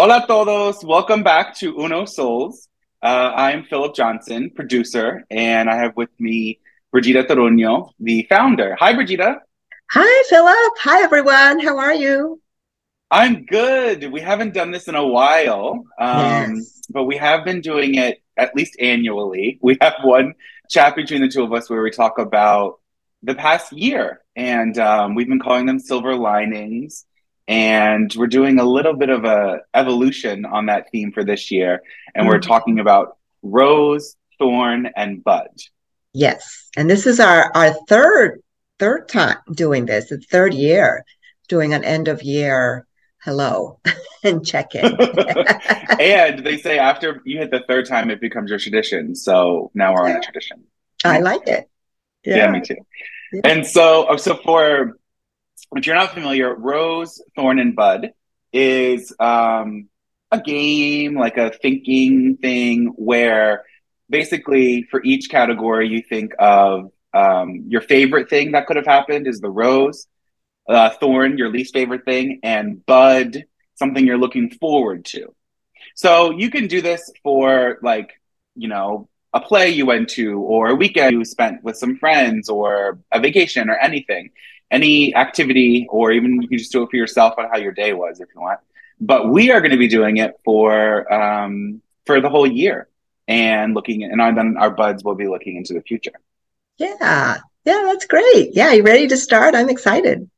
Hola 0.00 0.24
todos. 0.28 0.84
Welcome 0.84 1.24
back 1.24 1.56
to 1.56 1.76
Uno 1.76 2.04
Souls. 2.04 2.68
Uh, 3.02 3.32
I'm 3.34 3.64
Philip 3.64 3.96
Johnson, 3.96 4.48
producer, 4.54 5.24
and 5.28 5.68
I 5.68 5.74
have 5.74 5.96
with 5.96 6.10
me 6.20 6.60
Brigida 6.92 7.24
Toruño, 7.24 7.90
the 7.98 8.24
founder. 8.30 8.76
Hi, 8.78 8.94
Brigida. 8.94 9.40
Hi, 9.90 10.22
Philip. 10.28 10.72
Hi, 10.82 11.02
everyone. 11.02 11.58
How 11.58 11.78
are 11.78 11.94
you? 11.94 12.40
I'm 13.10 13.44
good. 13.44 14.12
We 14.12 14.20
haven't 14.20 14.54
done 14.54 14.70
this 14.70 14.86
in 14.86 14.94
a 14.94 15.04
while, 15.04 15.82
um, 15.98 16.54
yes. 16.54 16.80
but 16.90 17.02
we 17.02 17.16
have 17.16 17.44
been 17.44 17.60
doing 17.60 17.96
it 17.96 18.22
at 18.36 18.54
least 18.54 18.76
annually. 18.78 19.58
We 19.64 19.78
have 19.80 19.94
one 20.04 20.34
chat 20.70 20.94
between 20.94 21.22
the 21.22 21.28
two 21.28 21.42
of 21.42 21.52
us 21.52 21.68
where 21.68 21.82
we 21.82 21.90
talk 21.90 22.20
about 22.20 22.78
the 23.24 23.34
past 23.34 23.72
year, 23.72 24.22
and 24.36 24.78
um, 24.78 25.16
we've 25.16 25.28
been 25.28 25.40
calling 25.40 25.66
them 25.66 25.80
silver 25.80 26.14
linings 26.14 27.04
and 27.48 28.14
we're 28.16 28.28
doing 28.28 28.60
a 28.60 28.64
little 28.64 28.94
bit 28.94 29.08
of 29.08 29.24
a 29.24 29.60
evolution 29.74 30.44
on 30.44 30.66
that 30.66 30.90
theme 30.92 31.10
for 31.10 31.24
this 31.24 31.50
year. 31.50 31.82
And 32.14 32.22
mm-hmm. 32.22 32.28
we're 32.28 32.40
talking 32.40 32.78
about 32.78 33.16
rose 33.42 34.14
thorn 34.38 34.90
and 34.94 35.24
bud 35.24 35.48
yes. 36.18 36.68
And 36.76 36.88
this 36.88 37.06
is 37.06 37.20
our 37.20 37.50
our 37.54 37.72
third 37.88 38.42
third 38.78 39.08
time 39.08 39.38
doing 39.52 39.86
this 39.86 40.08
the 40.08 40.18
third 40.18 40.54
year 40.54 41.04
doing 41.48 41.72
an 41.72 41.82
end 41.82 42.08
of 42.08 42.22
year 42.22 42.86
hello 43.22 43.80
and 44.22 44.46
check 44.46 44.74
in 44.76 44.84
and 46.00 46.44
they 46.44 46.56
say 46.56 46.78
after 46.78 47.20
you 47.24 47.38
hit 47.38 47.50
the 47.50 47.64
third 47.66 47.86
time 47.86 48.10
it 48.10 48.20
becomes 48.20 48.50
your 48.50 48.58
tradition. 48.58 49.14
So 49.14 49.70
now 49.74 49.94
we're 49.94 50.08
on 50.08 50.16
a 50.16 50.20
tradition. 50.20 50.64
I 51.04 51.20
like 51.20 51.46
it. 51.46 51.68
Yeah, 52.24 52.36
yeah. 52.36 52.50
me 52.50 52.60
too. 52.60 52.76
Yeah. 53.32 53.40
and 53.44 53.66
so 53.66 54.16
so 54.16 54.36
for 54.36 54.98
if 55.76 55.86
you're 55.86 55.96
not 55.96 56.14
familiar, 56.14 56.54
Rose, 56.54 57.22
Thorn, 57.36 57.58
and 57.58 57.76
Bud 57.76 58.12
is 58.52 59.12
um, 59.20 59.88
a 60.30 60.40
game, 60.40 61.14
like 61.14 61.36
a 61.36 61.50
thinking 61.50 62.36
thing, 62.36 62.86
where 62.96 63.64
basically 64.08 64.84
for 64.90 65.02
each 65.04 65.28
category 65.28 65.88
you 65.88 66.02
think 66.02 66.32
of 66.38 66.90
um, 67.12 67.64
your 67.68 67.80
favorite 67.80 68.30
thing 68.30 68.52
that 68.52 68.66
could 68.66 68.76
have 68.76 68.86
happened 68.86 69.26
is 69.26 69.40
the 69.40 69.50
rose, 69.50 70.06
uh, 70.68 70.90
thorn, 70.90 71.38
your 71.38 71.50
least 71.50 71.74
favorite 71.74 72.04
thing, 72.04 72.40
and 72.42 72.84
bud, 72.86 73.44
something 73.74 74.06
you're 74.06 74.18
looking 74.18 74.50
forward 74.50 75.04
to. 75.06 75.34
So 75.94 76.30
you 76.30 76.50
can 76.50 76.66
do 76.66 76.80
this 76.80 77.10
for 77.22 77.78
like, 77.82 78.20
you 78.54 78.68
know, 78.68 79.08
a 79.34 79.40
play 79.40 79.70
you 79.70 79.84
went 79.84 80.08
to, 80.10 80.40
or 80.40 80.68
a 80.68 80.74
weekend 80.74 81.12
you 81.12 81.24
spent 81.24 81.62
with 81.62 81.76
some 81.76 81.96
friends, 81.96 82.48
or 82.48 82.98
a 83.12 83.20
vacation, 83.20 83.68
or 83.68 83.76
anything 83.76 84.30
any 84.70 85.14
activity, 85.14 85.86
or 85.90 86.12
even 86.12 86.42
you 86.42 86.48
can 86.48 86.58
just 86.58 86.72
do 86.72 86.82
it 86.82 86.90
for 86.90 86.96
yourself 86.96 87.34
on 87.38 87.48
how 87.48 87.58
your 87.58 87.72
day 87.72 87.92
was 87.92 88.20
if 88.20 88.28
you 88.34 88.40
want. 88.40 88.60
But 89.00 89.28
we 89.28 89.50
are 89.50 89.60
going 89.60 89.70
to 89.70 89.78
be 89.78 89.88
doing 89.88 90.16
it 90.16 90.34
for 90.44 91.12
um, 91.12 91.82
for 92.04 92.20
the 92.20 92.28
whole 92.28 92.46
year 92.46 92.88
and 93.26 93.74
looking, 93.74 94.04
and 94.04 94.20
then 94.36 94.56
our 94.58 94.70
buds 94.70 95.04
will 95.04 95.14
be 95.14 95.28
looking 95.28 95.56
into 95.56 95.74
the 95.74 95.82
future. 95.82 96.12
Yeah, 96.78 97.38
yeah, 97.64 97.82
that's 97.86 98.06
great. 98.06 98.54
Yeah, 98.54 98.72
you 98.72 98.82
ready 98.82 99.06
to 99.08 99.16
start? 99.16 99.54
I'm 99.54 99.68
excited. 99.68 100.28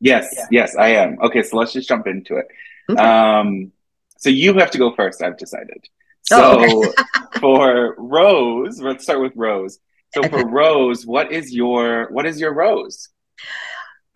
Yes, 0.00 0.28
yeah. 0.32 0.46
yes, 0.50 0.76
I 0.76 0.88
am. 0.88 1.18
Okay, 1.22 1.42
so 1.42 1.56
let's 1.56 1.72
just 1.72 1.88
jump 1.88 2.06
into 2.06 2.36
it. 2.36 2.46
Okay. 2.88 3.02
Um, 3.02 3.72
so 4.18 4.30
you 4.30 4.54
have 4.54 4.70
to 4.72 4.78
go 4.78 4.94
first. 4.94 5.22
I've 5.22 5.38
decided. 5.38 5.88
So 6.22 6.58
oh, 6.60 6.78
okay. 6.88 7.40
for 7.40 7.94
Rose, 7.98 8.80
let's 8.80 9.04
start 9.04 9.20
with 9.20 9.32
Rose. 9.36 9.78
So 10.14 10.22
for 10.28 10.46
Rose, 10.46 11.06
what 11.06 11.32
is 11.32 11.54
your 11.54 12.08
what 12.10 12.26
is 12.26 12.40
your 12.40 12.52
rose? 12.52 13.08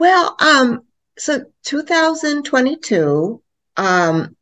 Well, 0.01 0.35
um, 0.41 0.81
so 1.19 1.45
2022, 1.65 3.43
um, 3.77 4.37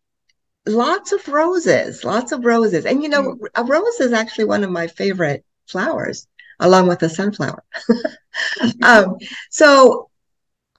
lots 0.65 1.11
of 1.11 1.27
roses, 1.27 2.05
lots 2.05 2.31
of 2.31 2.45
roses. 2.45 2.87
And 2.87 3.03
you 3.03 3.09
know, 3.09 3.35
mm. 3.35 3.47
a 3.57 3.65
rose 3.65 3.99
is 3.99 4.13
actually 4.13 4.45
one 4.45 4.63
of 4.63 4.71
my 4.71 4.87
favorite 4.87 5.45
flowers, 5.67 6.29
along 6.61 6.87
with 6.87 7.01
the 7.01 7.09
sunflower. 7.09 7.65
um, 8.85 9.17
so 9.51 10.11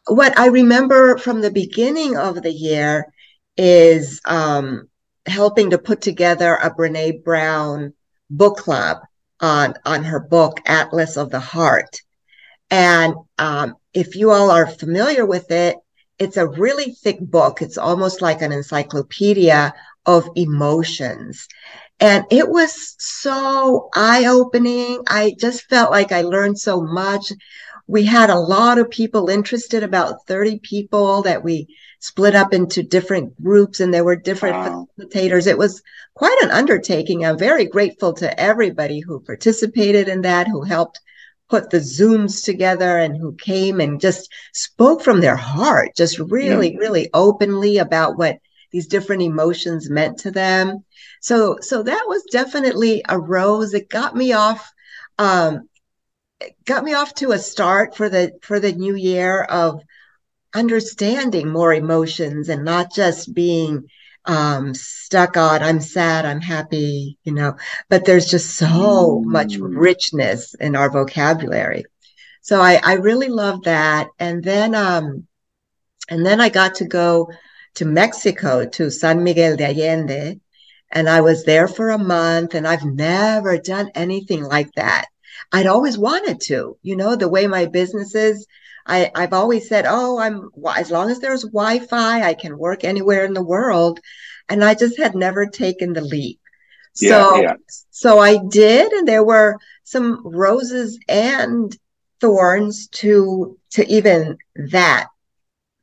what 0.08 0.40
I 0.40 0.46
remember 0.46 1.18
from 1.18 1.42
the 1.42 1.52
beginning 1.52 2.16
of 2.16 2.42
the 2.42 2.54
year 2.54 3.12
is 3.58 4.22
um, 4.24 4.88
helping 5.26 5.72
to 5.72 5.78
put 5.78 6.00
together 6.00 6.56
a 6.56 6.74
Brene 6.74 7.22
Brown 7.22 7.94
book 8.30 8.56
club 8.56 9.00
on 9.42 9.74
on 9.84 10.06
her 10.06 10.22
book 10.22 10.62
Atlas 10.66 11.18
of 11.18 11.32
the 11.32 11.42
Heart. 11.42 12.02
And 12.72 13.16
um, 13.38 13.76
if 13.94 14.16
you 14.16 14.32
all 14.32 14.52
are 14.52 14.68
familiar 14.68 15.26
with 15.26 15.52
it, 15.52 15.78
it's 16.18 16.38
a 16.38 16.48
really 16.48 16.92
thick 16.92 17.20
book. 17.20 17.62
It's 17.62 17.78
almost 17.78 18.22
like 18.22 18.42
an 18.42 18.52
encyclopedia 18.52 19.74
of 20.06 20.30
emotions. 20.36 21.48
And 22.00 22.26
it 22.30 22.50
was 22.50 22.96
so 23.00 23.90
eye 23.94 24.26
opening. 24.26 25.04
I 25.08 25.36
just 25.40 25.64
felt 25.64 25.92
like 25.92 26.12
I 26.12 26.22
learned 26.22 26.60
so 26.60 26.82
much. 26.82 27.32
We 27.88 28.06
had 28.06 28.30
a 28.30 28.40
lot 28.40 28.78
of 28.78 28.90
people 28.90 29.30
interested, 29.30 29.84
about 29.84 30.26
30 30.28 30.60
people 30.60 31.22
that 31.24 31.44
we 31.44 31.68
split 32.00 32.36
up 32.36 32.54
into 32.54 32.84
different 32.84 33.42
groups 33.44 33.80
and 33.80 33.94
there 33.94 34.06
were 34.06 34.16
different 34.16 34.56
wow. 34.56 34.88
facilitators. 34.98 35.48
It 35.48 35.58
was 35.58 35.82
quite 36.14 36.38
an 36.44 36.52
undertaking. 36.52 37.26
I'm 37.26 37.38
very 37.38 37.66
grateful 37.66 38.14
to 38.14 38.40
everybody 38.40 39.00
who 39.00 39.20
participated 39.20 40.08
in 40.08 40.22
that, 40.22 40.48
who 40.48 40.64
helped 40.64 41.02
put 41.50 41.70
the 41.70 41.80
Zooms 41.80 42.44
together 42.44 42.98
and 42.98 43.18
who 43.18 43.34
came 43.36 43.80
and 43.80 44.00
just 44.00 44.32
spoke 44.54 45.02
from 45.02 45.20
their 45.20 45.36
heart, 45.36 45.96
just 45.96 46.20
really, 46.20 46.74
yeah. 46.74 46.80
really 46.80 47.10
openly 47.14 47.78
about 47.78 48.18
what 48.18 48.38
these 48.72 48.88
different 48.88 49.24
emotions 49.24 49.90
meant 49.90 50.20
to 50.20 50.32
them. 50.32 50.84
So, 51.22 51.58
so 51.60 51.82
that 51.84 52.06
was 52.08 52.24
definitely 52.32 53.04
a 53.10 53.20
rose. 53.20 53.74
It 53.74 53.90
got 53.90 54.16
me 54.16 54.34
off, 54.34 54.72
um, 55.18 55.68
got 56.66 56.84
me 56.84 56.94
off 56.94 57.16
to 57.16 57.32
a 57.32 57.40
start 57.40 57.98
for 57.98 58.10
the 58.10 58.34
for 58.42 58.60
the 58.60 58.72
new 58.72 58.96
year 58.96 59.42
of 59.42 59.82
understanding 60.54 61.50
more 61.50 61.74
emotions 61.74 62.50
and 62.50 62.64
not 62.64 62.94
just 62.94 63.34
being 63.34 63.86
um, 64.26 64.74
stuck 64.74 65.38
on 65.38 65.64
i'm 65.64 65.80
sad 65.80 66.26
i'm 66.26 66.42
happy 66.42 67.18
you 67.24 67.34
know 67.34 67.56
but 67.90 68.06
there's 68.06 68.28
just 68.28 68.56
so 68.56 68.68
mm. 68.68 69.24
much 69.26 69.58
richness 69.58 70.54
in 70.56 70.76
our 70.76 70.90
vocabulary. 70.90 71.86
So 72.42 72.62
i 72.62 72.80
i 72.84 72.94
really 72.94 73.28
love 73.28 73.64
that. 73.64 74.08
And 74.20 74.44
then 74.44 74.76
um 74.76 75.28
and 76.10 76.26
then 76.26 76.40
i 76.42 76.50
got 76.50 76.76
to 76.76 76.86
go 76.86 77.32
to 77.76 77.86
mexico 77.86 78.66
to 78.66 78.90
san 78.92 79.24
miguel 79.24 79.56
de 79.58 79.66
allende. 79.66 80.40
And 80.92 81.10
i 81.10 81.22
was 81.22 81.44
there 81.44 81.68
for 81.68 81.90
a 81.90 81.98
month 81.98 82.54
and 82.56 82.68
i've 82.68 82.86
never 82.86 83.58
done 83.58 83.92
anything 83.96 84.44
like 84.44 84.72
that. 84.76 85.06
I'd 85.52 85.68
always 85.68 85.98
wanted 85.98 86.42
to 86.42 86.78
you 86.82 86.96
know 86.96 87.16
the 87.16 87.30
way 87.30 87.48
my 87.48 87.66
business 87.66 88.16
is 88.16 88.46
I, 88.90 89.12
I've 89.14 89.34
always 89.34 89.70
said, 89.70 89.86
oh, 89.88 90.18
I'm 90.20 90.50
as 90.76 90.90
long 90.90 91.12
as 91.12 91.20
there's 91.20 91.44
Wi-Fi, 91.44 92.24
I 92.24 92.34
can 92.34 92.58
work 92.58 92.84
anywhere 92.84 93.24
in 93.24 93.34
the 93.34 93.44
world, 93.44 94.00
and 94.50 94.64
I 94.64 94.74
just 94.74 94.98
had 94.98 95.16
never 95.16 95.46
taken 95.46 95.94
the 95.94 96.02
leap. 96.02 96.40
Yeah, 97.00 97.10
so, 97.10 97.42
yeah. 97.42 97.54
so 97.92 98.20
I 98.20 98.40
did, 98.50 98.92
and 98.92 99.08
there 99.08 99.24
were 99.24 99.58
some 99.84 100.22
roses 100.26 101.00
and 101.08 101.76
thorns 102.20 102.88
to 102.88 103.58
to 103.72 103.88
even 103.88 104.38
that 104.72 105.08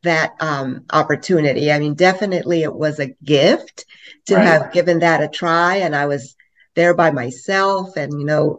that 0.03 0.35
um, 0.41 0.85
opportunity. 0.93 1.71
I 1.71 1.79
mean, 1.79 1.95
definitely 1.95 2.65
it 2.65 2.75
was 2.75 2.99
a 2.99 3.15
gift 3.23 3.87
to 4.27 4.35
right. 4.35 4.45
have 4.45 4.73
given 4.73 4.99
that 4.99 5.23
a 5.23 5.29
try, 5.29 5.77
and 5.77 5.95
I 5.95 6.07
was 6.07 6.35
there 6.75 6.95
by 6.95 7.13
myself, 7.13 7.97
and 7.97 8.19
you 8.19 8.27
know 8.27 8.59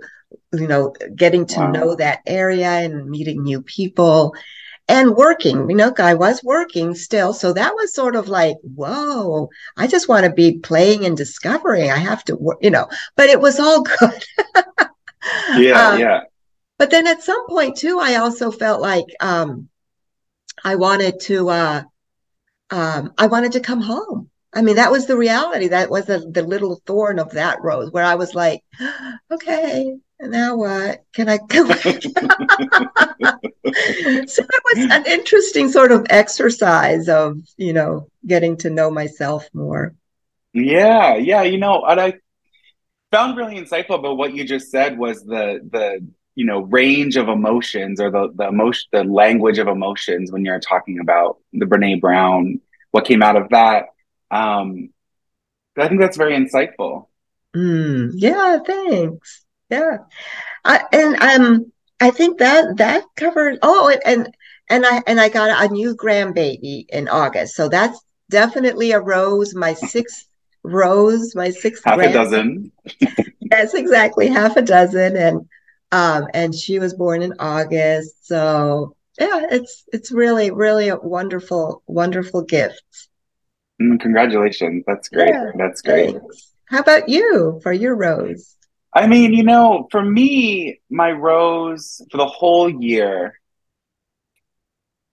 you 0.53 0.67
know, 0.67 0.93
getting 1.15 1.45
to 1.47 1.59
wow. 1.59 1.71
know 1.71 1.95
that 1.95 2.21
area 2.25 2.69
and 2.69 3.09
meeting 3.09 3.43
new 3.43 3.61
people 3.61 4.33
and 4.87 5.15
working. 5.15 5.69
You 5.69 5.75
know, 5.75 5.93
I 5.97 6.13
was 6.13 6.43
working 6.43 6.95
still. 6.95 7.33
So 7.33 7.53
that 7.53 7.73
was 7.75 7.93
sort 7.93 8.15
of 8.15 8.29
like, 8.29 8.57
whoa, 8.61 9.49
I 9.75 9.87
just 9.87 10.07
want 10.07 10.25
to 10.25 10.31
be 10.31 10.59
playing 10.59 11.05
and 11.05 11.17
discovering. 11.17 11.91
I 11.91 11.97
have 11.97 12.23
to 12.25 12.35
work, 12.35 12.59
you 12.61 12.71
know, 12.71 12.87
but 13.15 13.29
it 13.29 13.39
was 13.39 13.59
all 13.59 13.81
good. 13.99 14.23
yeah, 15.57 15.89
um, 15.89 15.99
yeah. 15.99 16.21
But 16.77 16.91
then 16.91 17.07
at 17.07 17.23
some 17.23 17.47
point 17.47 17.77
too, 17.77 17.99
I 17.99 18.15
also 18.15 18.51
felt 18.51 18.81
like 18.81 19.05
um, 19.19 19.67
I 20.63 20.75
wanted 20.75 21.19
to 21.21 21.49
uh, 21.49 21.83
um, 22.69 23.13
I 23.17 23.27
wanted 23.27 23.53
to 23.53 23.59
come 23.59 23.81
home. 23.81 24.29
I 24.53 24.61
mean, 24.61 24.77
that 24.77 24.91
was 24.91 25.07
the 25.07 25.17
reality. 25.17 25.67
That 25.67 25.89
was 25.89 26.05
the, 26.05 26.19
the 26.19 26.43
little 26.43 26.81
thorn 26.85 27.19
of 27.19 27.31
that 27.31 27.61
rose 27.61 27.91
where 27.91 28.05
I 28.05 28.15
was 28.15 28.33
like, 28.33 28.63
okay, 29.31 29.97
now 30.19 30.55
what? 30.55 31.03
Can 31.13 31.29
I 31.29 31.37
go? 31.47 31.67
so 31.71 31.93
it 33.63 34.63
was 34.65 34.91
an 34.91 35.05
interesting 35.05 35.69
sort 35.69 35.91
of 35.91 36.07
exercise 36.09 37.09
of, 37.09 37.39
you 37.57 37.73
know, 37.73 38.07
getting 38.25 38.57
to 38.57 38.69
know 38.69 38.89
myself 38.89 39.47
more. 39.53 39.93
Yeah, 40.53 41.15
yeah. 41.15 41.43
You 41.43 41.57
know, 41.57 41.79
what 41.79 41.99
I 41.99 42.13
found 43.11 43.37
really 43.37 43.55
insightful 43.55 43.99
about 43.99 44.17
what 44.17 44.33
you 44.33 44.43
just 44.43 44.71
said 44.71 44.97
was 44.97 45.23
the 45.23 45.59
the 45.71 46.05
you 46.35 46.45
know 46.45 46.61
range 46.61 47.15
of 47.15 47.29
emotions 47.29 48.01
or 48.01 48.11
the 48.11 48.31
the 48.35 48.47
emotion 48.47 48.87
the 48.91 49.03
language 49.03 49.59
of 49.59 49.67
emotions 49.67 50.31
when 50.31 50.45
you're 50.45 50.59
talking 50.59 50.99
about 50.99 51.37
the 51.53 51.65
Brene 51.65 52.01
Brown, 52.01 52.59
what 52.91 53.05
came 53.05 53.21
out 53.21 53.35
of 53.35 53.49
that. 53.49 53.85
Um, 54.31 54.89
I 55.77 55.87
think 55.87 56.01
that's 56.01 56.17
very 56.17 56.33
insightful. 56.33 57.07
Mm, 57.55 58.11
yeah, 58.15 58.59
thanks. 58.65 59.45
Yeah. 59.69 59.97
I, 60.63 60.83
and 60.91 61.21
um 61.21 61.71
I 61.99 62.11
think 62.11 62.39
that 62.39 62.77
that 62.77 63.03
covers 63.15 63.57
oh 63.61 63.95
and 64.05 64.29
and 64.69 64.85
I 64.85 65.01
and 65.07 65.19
I 65.19 65.29
got 65.29 65.69
a 65.69 65.73
new 65.73 65.95
grandbaby 65.95 66.85
in 66.89 67.07
August. 67.07 67.55
So 67.55 67.69
that's 67.69 67.99
definitely 68.29 68.91
a 68.91 68.99
rose, 68.99 69.55
my 69.55 69.73
sixth 69.73 70.27
rose, 70.63 71.35
my 71.35 71.49
sixth 71.49 71.83
half 71.85 71.99
a 71.99 72.11
dozen. 72.11 72.71
that's 73.49 73.73
exactly 73.73 74.27
half 74.27 74.57
a 74.57 74.61
dozen. 74.61 75.15
And 75.17 75.47
um 75.91 76.27
and 76.33 76.53
she 76.53 76.79
was 76.79 76.93
born 76.93 77.21
in 77.21 77.33
August. 77.39 78.27
So 78.27 78.95
yeah, 79.19 79.47
it's 79.49 79.83
it's 79.91 80.11
really, 80.11 80.51
really 80.51 80.89
a 80.89 80.97
wonderful, 80.97 81.81
wonderful 81.87 82.43
gift. 82.43 82.83
Mm, 83.81 83.99
congratulations. 83.99 84.83
That's 84.87 85.09
great. 85.09 85.29
Yeah, 85.29 85.51
that's 85.55 85.81
great. 85.81 86.15
Thanks. 86.17 86.53
How 86.65 86.79
about 86.79 87.09
you 87.09 87.59
for 87.63 87.71
your 87.71 87.95
rose? 87.95 88.55
I 88.93 89.07
mean, 89.07 89.33
you 89.33 89.43
know, 89.43 89.87
for 89.91 90.03
me, 90.03 90.79
my 90.89 91.11
rose 91.11 92.01
for 92.09 92.17
the 92.17 92.25
whole 92.25 92.69
year, 92.69 93.39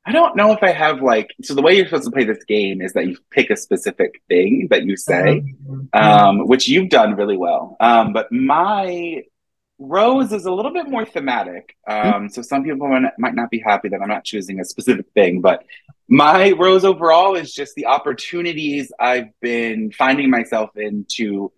I 0.06 0.12
don't 0.12 0.37
know 0.37 0.52
if 0.52 0.62
I 0.62 0.70
have 0.70 1.02
like 1.02 1.34
so 1.43 1.55
the 1.55 1.62
way 1.62 1.76
you're 1.76 1.87
supposed 1.87 2.05
to 2.05 2.11
play 2.11 2.25
this 2.25 2.44
game 2.44 2.81
is 2.81 2.93
that 2.93 3.06
you 3.06 3.16
pick 3.31 3.50
a 3.50 3.56
specific 3.56 4.22
thing 4.28 4.69
that 4.70 4.84
you 4.84 4.96
say, 4.96 5.43
mm-hmm. 5.43 5.81
um, 5.93 6.46
which 6.46 6.69
you've 6.69 6.90
done 6.90 7.14
really 7.14 7.37
well. 7.37 7.76
Um, 7.81 8.12
but 8.12 8.31
my 8.31 9.22
rose 9.78 10.32
is 10.32 10.44
a 10.44 10.52
little 10.52 10.72
bit 10.72 10.88
more 10.88 11.05
thematic. 11.05 11.76
Um, 11.87 12.28
so 12.28 12.43
some 12.43 12.64
people 12.64 12.88
might 13.19 13.34
not 13.34 13.50
be 13.50 13.61
happy 13.61 13.88
that 13.88 14.00
I'm 14.00 14.08
not 14.08 14.25
choosing 14.25 14.61
a 14.61 14.64
specific 14.64 15.06
thing, 15.14 15.40
but 15.40 15.64
my 16.14 16.52
rose 16.52 16.84
overall 16.84 17.34
is 17.34 17.52
just 17.52 17.75
the 17.75 17.87
opportunities 17.87 18.93
I've 19.00 19.28
been 19.40 19.90
finding 19.90 20.31
myself 20.31 20.70
in 20.76 21.06
to 21.16 21.50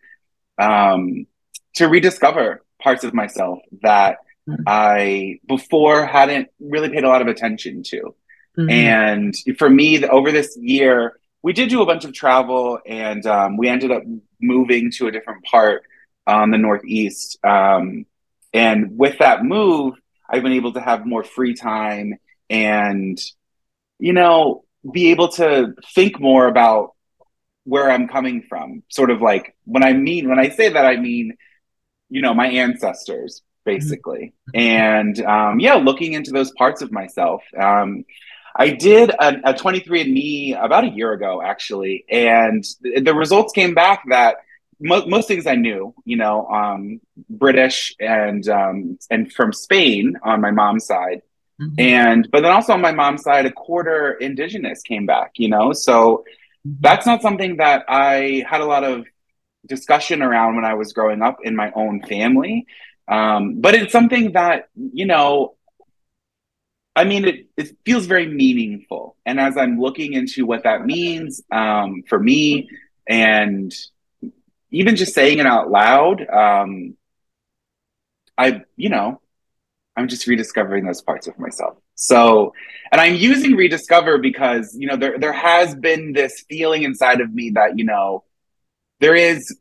um, 0.59 1.27
to 1.75 1.89
rediscover 1.89 2.65
parts 2.83 3.05
of 3.05 3.13
myself 3.13 3.59
that 3.83 4.17
mm-hmm. 4.49 4.63
I 4.67 5.41
before 5.47 6.07
hadn't 6.07 6.49
really 6.59 6.89
paid 6.89 7.05
a 7.05 7.09
lot 7.09 7.21
of 7.21 7.29
attention 7.29 7.83
to. 7.85 8.15
Mm-hmm. 8.59 8.71
And 8.71 9.35
for 9.59 9.69
me, 9.69 10.03
over 10.07 10.33
this 10.33 10.57
year, 10.59 11.21
we 11.43 11.53
did 11.53 11.69
do 11.69 11.83
a 11.83 11.87
bunch 11.87 12.07
of 12.07 12.15
travel, 12.15 12.79
and 12.87 13.27
um, 13.27 13.59
we 13.59 13.69
ended 13.69 13.91
up 13.91 14.05
moving 14.41 14.91
to 14.93 15.07
a 15.07 15.13
different 15.13 15.45
part 15.45 15.83
on 16.27 16.51
the 16.51 16.59
Northeast. 16.59 17.39
Um, 17.45 18.07
and 18.55 18.97
with 18.97 19.19
that 19.19 19.45
move, 19.45 19.97
I've 20.29 20.43
been 20.43 20.55
able 20.55 20.73
to 20.73 20.81
have 20.81 21.05
more 21.05 21.25
free 21.25 21.55
time 21.55 22.15
and, 22.49 23.19
you 23.99 24.13
know, 24.13 24.65
be 24.91 25.11
able 25.11 25.29
to 25.29 25.75
think 25.95 26.21
more 26.21 26.47
about 26.47 26.93
where 27.65 27.91
I'm 27.91 28.09
coming 28.09 28.45
from. 28.49 28.83
Sort 28.89 29.11
of 29.11 29.21
like 29.21 29.57
when 29.65 29.83
I 29.83 29.93
mean, 29.93 30.29
when 30.29 30.39
I 30.39 30.51
say 30.51 30.69
that, 30.71 30.85
I 30.87 30.97
mean, 30.97 31.37
you 32.09 32.23
know, 32.23 32.35
my 32.35 32.49
ancestors, 32.49 33.43
basically. 33.65 34.33
Mm-hmm. 34.55 34.61
And 34.61 35.21
um, 35.23 35.61
yeah, 35.61 35.75
looking 35.75 36.13
into 36.15 36.31
those 36.31 36.53
parts 36.53 36.83
of 36.83 36.93
myself. 36.93 37.43
Um, 37.59 38.05
I 38.59 38.71
did 38.71 39.11
a, 39.11 39.51
a 39.51 39.55
23andMe 39.55 40.59
about 40.59 40.85
a 40.85 40.89
year 40.89 41.13
ago, 41.13 41.43
actually, 41.43 42.07
and 42.09 42.65
th- 42.83 43.05
the 43.05 43.15
results 43.15 43.53
came 43.53 43.75
back 43.75 44.05
that 44.09 44.37
mo- 44.81 45.07
most 45.07 45.29
things 45.29 45.47
I 45.47 45.57
knew, 45.57 45.95
you 46.05 46.17
know, 46.17 46.47
um, 46.47 47.01
British 47.29 47.95
and 48.01 48.49
um, 48.49 48.99
and 49.11 49.31
from 49.31 49.53
Spain 49.53 50.17
on 50.23 50.41
my 50.41 50.53
mom's 50.53 50.87
side, 50.87 51.21
mm-hmm. 51.61 51.75
and 51.79 52.29
but 52.31 52.43
then 52.43 52.53
also 52.53 52.73
on 52.73 52.81
my 52.81 52.93
mom's 52.93 53.23
side, 53.23 53.47
a 53.47 53.53
quarter 53.53 54.13
indigenous 54.13 54.83
came 54.83 55.07
back, 55.07 55.33
you 55.37 55.49
know, 55.49 55.73
so 55.73 56.25
mm-hmm. 56.67 56.73
that's 56.81 57.07
not 57.07 57.23
something 57.23 57.57
that 57.57 57.85
I 57.89 58.45
had 58.49 58.61
a 58.61 58.67
lot 58.67 58.85
of 58.85 59.07
discussion 59.67 60.23
around 60.23 60.57
when 60.57 60.65
I 60.65 60.75
was 60.75 60.93
growing 60.93 61.23
up 61.23 61.39
in 61.43 61.57
my 61.57 61.73
own 61.75 62.03
family, 62.03 62.67
um, 63.09 63.61
but 63.61 63.75
it's 63.75 63.93
something 63.93 64.33
that 64.33 64.69
you 64.75 65.07
know. 65.07 65.55
I 66.99 67.05
mean, 67.05 67.27
it, 67.27 67.49
it 67.59 67.77
feels 67.85 68.07
very 68.07 68.27
meaningful. 68.27 69.17
And 69.27 69.39
as 69.39 69.59
I'm 69.59 69.79
looking 69.79 70.15
into 70.15 70.47
what 70.47 70.65
that 70.65 70.87
means 70.87 71.43
um, 71.53 72.05
for 72.09 72.19
me 72.19 72.71
and 73.07 73.71
even 74.71 74.97
just 74.97 75.15
saying 75.15 75.39
it 75.39 75.47
out 75.47 75.71
loud, 75.71 76.27
um, 76.27 76.97
I, 78.37 78.63
you 78.77 78.89
know, 78.89 79.21
I'm 79.97 80.09
just 80.09 80.27
rediscovering 80.27 80.85
those 80.85 81.01
parts 81.01 81.27
of 81.27 81.39
myself. 81.39 81.79
So, 81.95 82.53
and 82.93 83.01
I'm 83.01 83.15
using 83.15 83.57
rediscover 83.57 84.19
because, 84.19 84.75
you 84.79 84.87
know, 84.87 84.97
there, 84.97 85.19
there 85.19 85.33
has 85.33 85.75
been 85.75 86.13
this 86.13 86.45
feeling 86.49 86.83
inside 86.83 87.21
of 87.21 87.33
me 87.33 87.51
that, 87.51 87.79
you 87.79 87.85
know, 87.85 88.25
there 89.01 89.15
is 89.15 89.57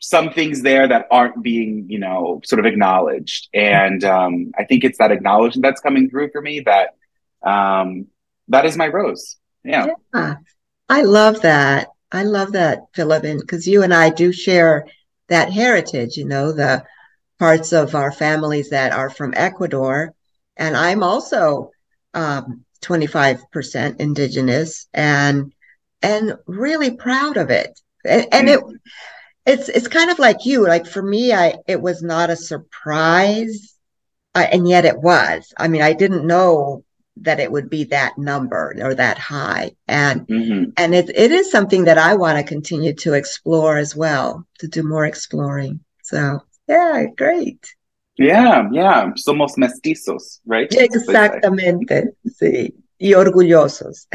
some 0.00 0.32
things 0.32 0.62
there 0.62 0.86
that 0.86 1.06
aren't 1.10 1.42
being, 1.42 1.86
you 1.88 1.98
know, 1.98 2.40
sort 2.44 2.60
of 2.60 2.66
acknowledged. 2.66 3.48
And 3.54 4.04
um, 4.04 4.52
I 4.58 4.64
think 4.64 4.84
it's 4.84 4.98
that 4.98 5.12
acknowledgement 5.12 5.64
that's 5.64 5.80
coming 5.80 6.08
through 6.10 6.30
for 6.30 6.40
me 6.40 6.60
that 6.60 6.90
um, 7.42 8.06
that 8.48 8.66
is 8.66 8.76
my 8.76 8.88
rose. 8.88 9.36
Yeah. 9.64 9.86
yeah. 10.14 10.36
I 10.88 11.02
love 11.02 11.42
that. 11.42 11.88
I 12.10 12.22
love 12.22 12.52
that, 12.52 12.86
Philip, 12.94 13.22
because 13.22 13.66
you 13.66 13.82
and 13.82 13.92
I 13.92 14.10
do 14.10 14.32
share 14.32 14.86
that 15.28 15.52
heritage, 15.52 16.16
you 16.16 16.24
know, 16.24 16.52
the 16.52 16.84
parts 17.38 17.72
of 17.72 17.94
our 17.94 18.12
families 18.12 18.70
that 18.70 18.92
are 18.92 19.10
from 19.10 19.34
Ecuador. 19.36 20.14
And 20.56 20.76
I'm 20.76 21.02
also 21.02 21.70
um, 22.14 22.64
25% 22.82 24.00
indigenous 24.00 24.88
and 24.92 25.52
and 26.00 26.34
really 26.46 26.92
proud 26.92 27.36
of 27.36 27.50
it. 27.50 27.80
And, 28.04 28.26
and 28.32 28.48
it 28.48 28.60
it's 29.46 29.68
it's 29.68 29.88
kind 29.88 30.10
of 30.10 30.18
like 30.18 30.44
you. 30.44 30.66
Like 30.66 30.86
for 30.86 31.02
me, 31.02 31.32
I 31.32 31.54
it 31.66 31.80
was 31.80 32.02
not 32.02 32.30
a 32.30 32.36
surprise, 32.36 33.74
uh, 34.34 34.46
and 34.52 34.68
yet 34.68 34.84
it 34.84 35.00
was. 35.00 35.52
I 35.56 35.68
mean, 35.68 35.82
I 35.82 35.94
didn't 35.94 36.26
know 36.26 36.84
that 37.22 37.40
it 37.40 37.50
would 37.50 37.68
be 37.68 37.84
that 37.84 38.16
number 38.18 38.74
or 38.80 38.94
that 38.94 39.18
high 39.18 39.72
and 39.86 40.26
mm-hmm. 40.26 40.70
and 40.76 40.94
it, 40.94 41.10
it 41.14 41.32
is 41.32 41.50
something 41.50 41.84
that 41.84 41.98
i 41.98 42.14
want 42.14 42.38
to 42.38 42.44
continue 42.44 42.94
to 42.94 43.14
explore 43.14 43.76
as 43.76 43.96
well 43.96 44.46
to 44.58 44.68
do 44.68 44.82
more 44.82 45.04
exploring 45.04 45.80
so 46.02 46.40
yeah 46.68 47.06
great 47.16 47.74
yeah 48.16 48.68
yeah 48.72 49.10
somos 49.16 49.56
mestizos 49.56 50.40
right 50.46 50.72
exactamente 50.72 52.14
sí 52.26 52.74
y 52.98 53.14
orgullosos 53.14 54.08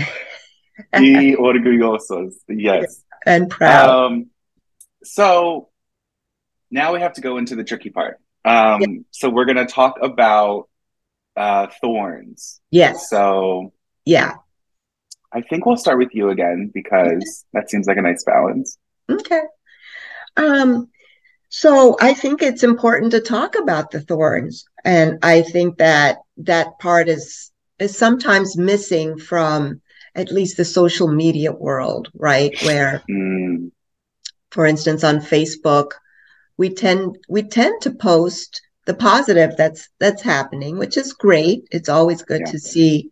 y 0.93 1.35
orgullosos 1.35 2.35
yes 2.47 3.03
and 3.25 3.49
proud 3.49 3.89
um, 3.89 4.29
so 5.03 5.69
now 6.69 6.93
we 6.93 6.99
have 6.99 7.13
to 7.13 7.21
go 7.21 7.37
into 7.37 7.55
the 7.55 7.63
tricky 7.63 7.89
part 7.89 8.19
um, 8.45 8.81
yeah. 8.81 8.87
so 9.11 9.29
we're 9.29 9.45
going 9.45 9.57
to 9.57 9.65
talk 9.65 9.95
about 10.01 10.67
uh, 11.35 11.67
thorns. 11.81 12.59
Yes. 12.71 13.09
So 13.09 13.73
yeah, 14.05 14.35
I 15.31 15.41
think 15.41 15.65
we'll 15.65 15.77
start 15.77 15.97
with 15.97 16.13
you 16.13 16.29
again 16.29 16.71
because 16.73 17.45
that 17.53 17.69
seems 17.69 17.87
like 17.87 17.97
a 17.97 18.01
nice 18.01 18.23
balance. 18.23 18.77
Okay. 19.09 19.41
Um, 20.35 20.89
so 21.55 21.95
I 22.01 22.15
think 22.15 22.41
it's 22.41 22.63
important 22.63 23.11
to 23.11 23.19
talk 23.19 23.55
about 23.55 23.91
the 23.91 24.01
thorns, 24.01 24.65
and 24.83 25.19
I 25.21 25.43
think 25.43 25.77
that 25.77 26.17
that 26.37 26.79
part 26.79 27.07
is 27.07 27.51
is 27.77 27.95
sometimes 27.95 28.57
missing 28.57 29.19
from 29.19 29.79
at 30.15 30.31
least 30.31 30.57
the 30.57 30.65
social 30.65 31.07
media 31.07 31.51
world, 31.51 32.09
right? 32.15 32.59
Where, 32.63 33.03
mm. 33.07 33.69
for 34.49 34.65
instance, 34.65 35.03
on 35.03 35.19
Facebook, 35.19 35.91
we 36.57 36.73
tend 36.73 37.19
we 37.29 37.43
tend 37.43 37.83
to 37.83 37.91
post 37.91 38.59
the 38.85 38.95
positive 38.95 39.55
that's 39.55 39.89
that's 39.99 40.23
happening, 40.23 40.79
which 40.79 40.97
is 40.97 41.13
great. 41.13 41.67
It's 41.69 41.87
always 41.87 42.23
good 42.23 42.41
yeah. 42.47 42.51
to 42.51 42.57
see 42.57 43.11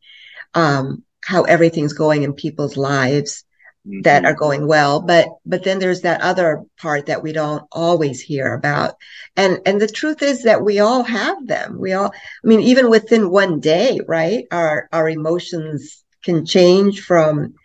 um, 0.56 1.04
how 1.24 1.44
everything's 1.44 1.94
going 1.94 2.24
in 2.24 2.34
people's 2.34 2.76
lives 2.76 3.46
mm-hmm. 3.88 4.02
that 4.02 4.26
are 4.26 4.34
going 4.34 4.68
well. 4.68 5.02
But 5.02 5.30
but 5.46 5.64
then 5.64 5.80
there's 5.80 6.02
that 6.02 6.22
other 6.22 6.64
part 6.80 7.08
that 7.08 7.24
we 7.24 7.34
don't 7.34 7.64
always 7.72 8.22
hear 8.22 8.54
about. 8.54 8.96
And 9.36 9.60
and 9.66 9.80
the 9.80 9.88
truth 9.88 10.22
is 10.22 10.44
that 10.44 10.64
we 10.64 10.80
all 10.80 11.04
have 11.04 11.48
them. 11.48 11.80
We 11.80 11.94
all 11.94 12.14
I 12.14 12.48
mean, 12.48 12.62
even 12.62 12.90
within 12.90 13.30
one 13.30 13.60
day, 13.60 14.00
right? 14.08 14.46
Our 14.52 14.88
our 14.92 15.10
emotions 15.10 16.04
can 16.24 16.46
change 16.46 17.02
from, 17.02 17.56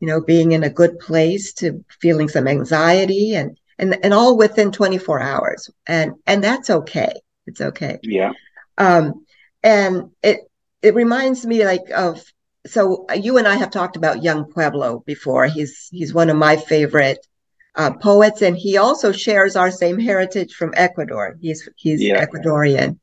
you 0.00 0.06
know, 0.08 0.20
being 0.20 0.52
in 0.52 0.64
a 0.64 0.70
good 0.70 0.98
place 0.98 1.52
to 1.54 1.84
feeling 2.00 2.28
some 2.28 2.48
anxiety 2.48 3.34
and 3.34 3.58
and, 3.78 3.98
and 4.04 4.14
all 4.14 4.36
within 4.36 4.70
24 4.70 5.20
hours. 5.20 5.70
And 5.86 6.12
and 6.26 6.44
that's 6.44 6.70
okay 6.70 7.12
it's 7.46 7.60
okay. 7.60 7.98
Yeah. 8.02 8.32
Um, 8.78 9.26
and 9.62 10.10
it 10.22 10.40
it 10.80 10.94
reminds 10.94 11.46
me 11.46 11.64
like 11.64 11.90
of 11.94 12.24
so 12.66 13.06
you 13.14 13.38
and 13.38 13.48
I 13.48 13.56
have 13.56 13.70
talked 13.70 13.96
about 13.96 14.22
Yung 14.22 14.44
Pueblo 14.44 15.02
before. 15.06 15.46
He's 15.46 15.88
he's 15.90 16.14
one 16.14 16.30
of 16.30 16.36
my 16.36 16.56
favorite 16.56 17.26
uh, 17.74 17.92
poets, 17.94 18.42
and 18.42 18.56
he 18.56 18.76
also 18.76 19.12
shares 19.12 19.56
our 19.56 19.70
same 19.70 19.98
heritage 19.98 20.54
from 20.54 20.74
Ecuador. 20.76 21.36
He's 21.40 21.68
he's 21.76 22.02
yeah. 22.02 22.24
Ecuadorian. 22.24 22.98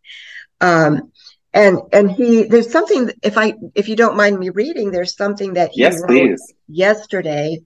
Um, 0.61 1.11
and 1.53 1.79
and 1.91 2.11
he 2.11 2.43
there's 2.43 2.71
something 2.71 3.11
if 3.23 3.37
I 3.37 3.55
if 3.75 3.89
you 3.89 3.95
don't 3.95 4.17
mind 4.17 4.39
me 4.39 4.49
reading, 4.49 4.91
there's 4.91 5.15
something 5.15 5.53
that 5.53 5.71
he 5.71 5.81
yes, 5.81 5.99
wrote 5.99 6.07
please. 6.07 6.53
yesterday 6.67 7.59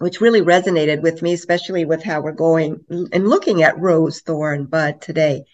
which 0.00 0.22
really 0.22 0.40
resonated 0.40 1.02
with 1.02 1.20
me, 1.20 1.34
especially 1.34 1.84
with 1.84 2.02
how 2.02 2.22
we're 2.22 2.32
going 2.32 2.82
and 3.12 3.28
looking 3.28 3.62
at 3.62 3.78
Rose, 3.78 4.20
Thorn, 4.20 4.64
Bud 4.64 5.02
today. 5.02 5.44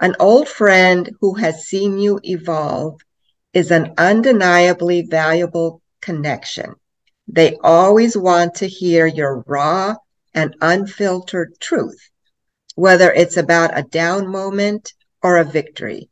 An 0.00 0.14
old 0.20 0.48
friend 0.48 1.10
who 1.20 1.34
has 1.34 1.66
seen 1.66 1.98
you 1.98 2.20
evolve 2.22 3.00
is 3.52 3.70
an 3.70 3.94
undeniably 3.98 5.02
valuable 5.02 5.82
connection. 6.00 6.74
They 7.26 7.56
always 7.62 8.16
want 8.16 8.56
to 8.56 8.66
hear 8.66 9.06
your 9.06 9.44
raw 9.46 9.96
and 10.34 10.54
unfiltered 10.60 11.58
truth, 11.60 12.00
whether 12.74 13.12
it's 13.12 13.36
about 13.36 13.76
a 13.76 13.82
down 13.82 14.28
moment 14.28 14.92
or 15.22 15.36
a 15.36 15.44
victory. 15.44 16.08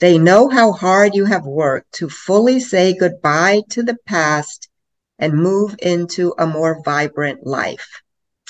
They 0.00 0.18
know 0.18 0.48
how 0.48 0.72
hard 0.72 1.14
you 1.14 1.26
have 1.26 1.44
worked 1.44 1.92
to 1.94 2.08
fully 2.08 2.58
say 2.60 2.96
goodbye 2.96 3.62
to 3.70 3.82
the 3.82 3.96
past 4.06 4.68
and 5.18 5.34
move 5.34 5.76
into 5.80 6.34
a 6.38 6.46
more 6.46 6.82
vibrant 6.82 7.46
life. 7.46 8.02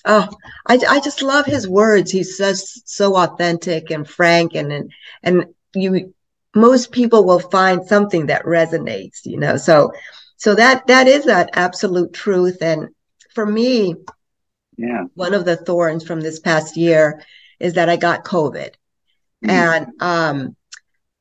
Oh, 0.04 0.28
I, 0.66 0.80
I 0.88 1.00
just 1.00 1.22
love 1.22 1.46
his 1.46 1.68
words. 1.68 2.10
He's 2.10 2.38
just 2.38 2.88
so 2.88 3.16
authentic 3.16 3.90
and 3.90 4.08
frank 4.08 4.54
and, 4.54 4.72
and, 4.72 4.92
and 5.22 5.44
you, 5.75 6.14
most 6.54 6.92
people 6.92 7.25
will 7.25 7.38
find 7.38 7.87
something 7.87 8.26
that 8.26 8.45
resonates, 8.45 9.21
you 9.25 9.38
know, 9.38 9.57
so, 9.57 9.92
so 10.37 10.54
that, 10.54 10.87
that 10.87 11.07
is 11.07 11.26
that 11.26 11.50
absolute 11.52 12.12
truth. 12.12 12.59
And 12.61 12.88
for 13.35 13.47
me, 13.47 13.95
yeah, 14.76 15.04
one 15.14 15.35
of 15.35 15.45
the 15.45 15.57
thorns 15.57 16.07
from 16.07 16.21
this 16.21 16.40
past 16.40 16.76
year 16.76 17.23
is 17.59 17.75
that 17.75 17.88
I 17.88 17.97
got 17.97 18.25
COVID 18.25 18.71
mm-hmm. 19.45 19.50
and, 19.50 19.87
um, 20.00 20.57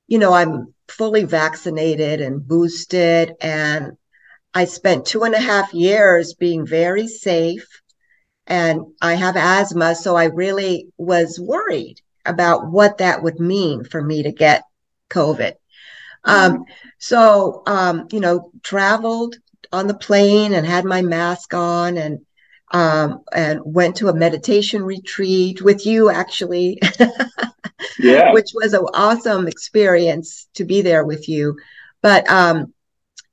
you 0.08 0.18
know, 0.18 0.34
I'm 0.34 0.74
fully 0.88 1.26
vaccinated 1.26 2.22
and 2.22 2.46
boosted 2.46 3.34
and 3.42 3.98
I 4.54 4.66
spent 4.66 5.06
two 5.06 5.24
and 5.24 5.36
a 5.36 5.40
half 5.40 5.74
years 5.74 6.34
being 6.34 6.66
very 6.66 7.08
safe 7.08 7.68
and 8.48 8.82
I 9.02 9.14
have 9.14 9.36
asthma. 9.36 9.94
So 9.94 10.16
I 10.16 10.26
really 10.26 10.88
was 10.98 11.40
worried 11.40 12.02
about 12.26 12.72
what 12.72 12.98
that 12.98 13.22
would 13.22 13.40
mean 13.40 13.84
for 13.84 14.02
me 14.02 14.24
to 14.24 14.32
get 14.32 14.64
COVID. 15.10 15.54
Um, 16.24 16.54
mm-hmm. 16.54 16.64
so, 16.98 17.64
um, 17.66 18.08
you 18.12 18.20
know, 18.20 18.52
traveled 18.64 19.36
on 19.72 19.88
the 19.88 19.94
plane 19.94 20.54
and 20.54 20.66
had 20.66 20.86
my 20.86 21.02
mask 21.02 21.54
on 21.54 21.98
and, 21.98 22.20
um, 22.72 23.24
and 23.34 23.62
went 23.64 23.96
to 23.98 24.10
a 24.10 24.14
meditation 24.14 24.84
retreat 24.84 25.62
with 25.62 25.86
you 25.86 26.10
actually. 26.10 26.82
yeah. 28.00 28.34
Which 28.34 28.52
was 28.54 28.74
an 28.74 28.86
awesome 28.94 29.48
experience 29.48 30.48
to 30.56 30.66
be 30.66 30.82
there 30.82 31.06
with 31.06 31.30
you. 31.30 31.58
But, 32.02 32.30
um, 32.30 32.74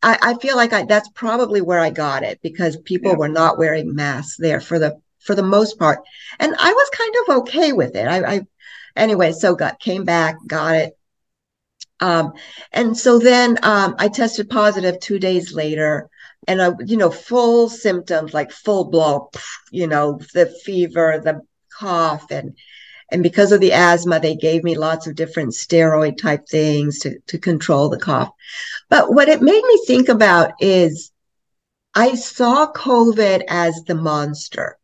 I, 0.02 0.18
I 0.23 0.35
feel 0.35 0.56
like 0.56 0.73
I, 0.73 0.85
that's 0.85 1.09
probably 1.11 1.61
where 1.61 1.80
I 1.80 1.90
got 1.90 2.23
it 2.23 2.40
because 2.42 2.76
people 2.76 3.12
yeah. 3.12 3.16
were 3.16 3.28
not 3.28 3.59
wearing 3.59 3.95
masks 3.95 4.37
there 4.38 4.61
for 4.61 4.78
the 4.78 5.00
for 5.18 5.35
the 5.35 5.42
most 5.42 5.78
part, 5.78 5.99
and 6.38 6.54
I 6.56 6.73
was 6.73 6.90
kind 6.90 7.14
of 7.16 7.37
okay 7.42 7.73
with 7.73 7.97
it. 7.97 8.06
I, 8.06 8.37
I 8.37 8.40
anyway, 8.95 9.33
so 9.33 9.56
got 9.56 9.80
came 9.80 10.04
back, 10.04 10.37
got 10.47 10.76
it, 10.76 10.99
um, 12.00 12.33
and 12.73 12.97
so 12.97 13.19
then 13.19 13.59
um, 13.62 13.95
I 13.99 14.09
tested 14.09 14.50
positive 14.50 15.00
two 15.00 15.19
days 15.19 15.53
later, 15.53 16.09
and 16.47 16.62
I, 16.62 16.71
you 16.85 16.97
know, 16.97 17.11
full 17.11 17.69
symptoms 17.69 18.35
like 18.35 18.50
full 18.53 18.85
blow, 18.91 19.31
you 19.71 19.87
know, 19.87 20.21
the 20.35 20.47
fever, 20.65 21.21
the 21.23 21.41
cough, 21.73 22.31
and 22.31 22.57
and 23.11 23.23
because 23.23 23.53
of 23.53 23.61
the 23.61 23.73
asthma, 23.73 24.19
they 24.19 24.35
gave 24.35 24.65
me 24.65 24.76
lots 24.76 25.07
of 25.07 25.15
different 25.15 25.53
steroid 25.53 26.19
type 26.19 26.49
things 26.49 26.99
to, 27.00 27.19
to 27.29 27.38
control 27.38 27.88
the 27.88 27.99
cough. 27.99 28.31
But 28.88 29.12
what 29.12 29.29
it 29.29 29.41
made 29.41 29.62
me 29.62 29.83
think 29.87 30.09
about 30.09 30.55
is 30.61 31.12
I 31.95 32.15
saw 32.17 32.71
COVID 32.73 33.45
as 33.49 33.83
the 33.87 33.95
monster, 33.95 34.76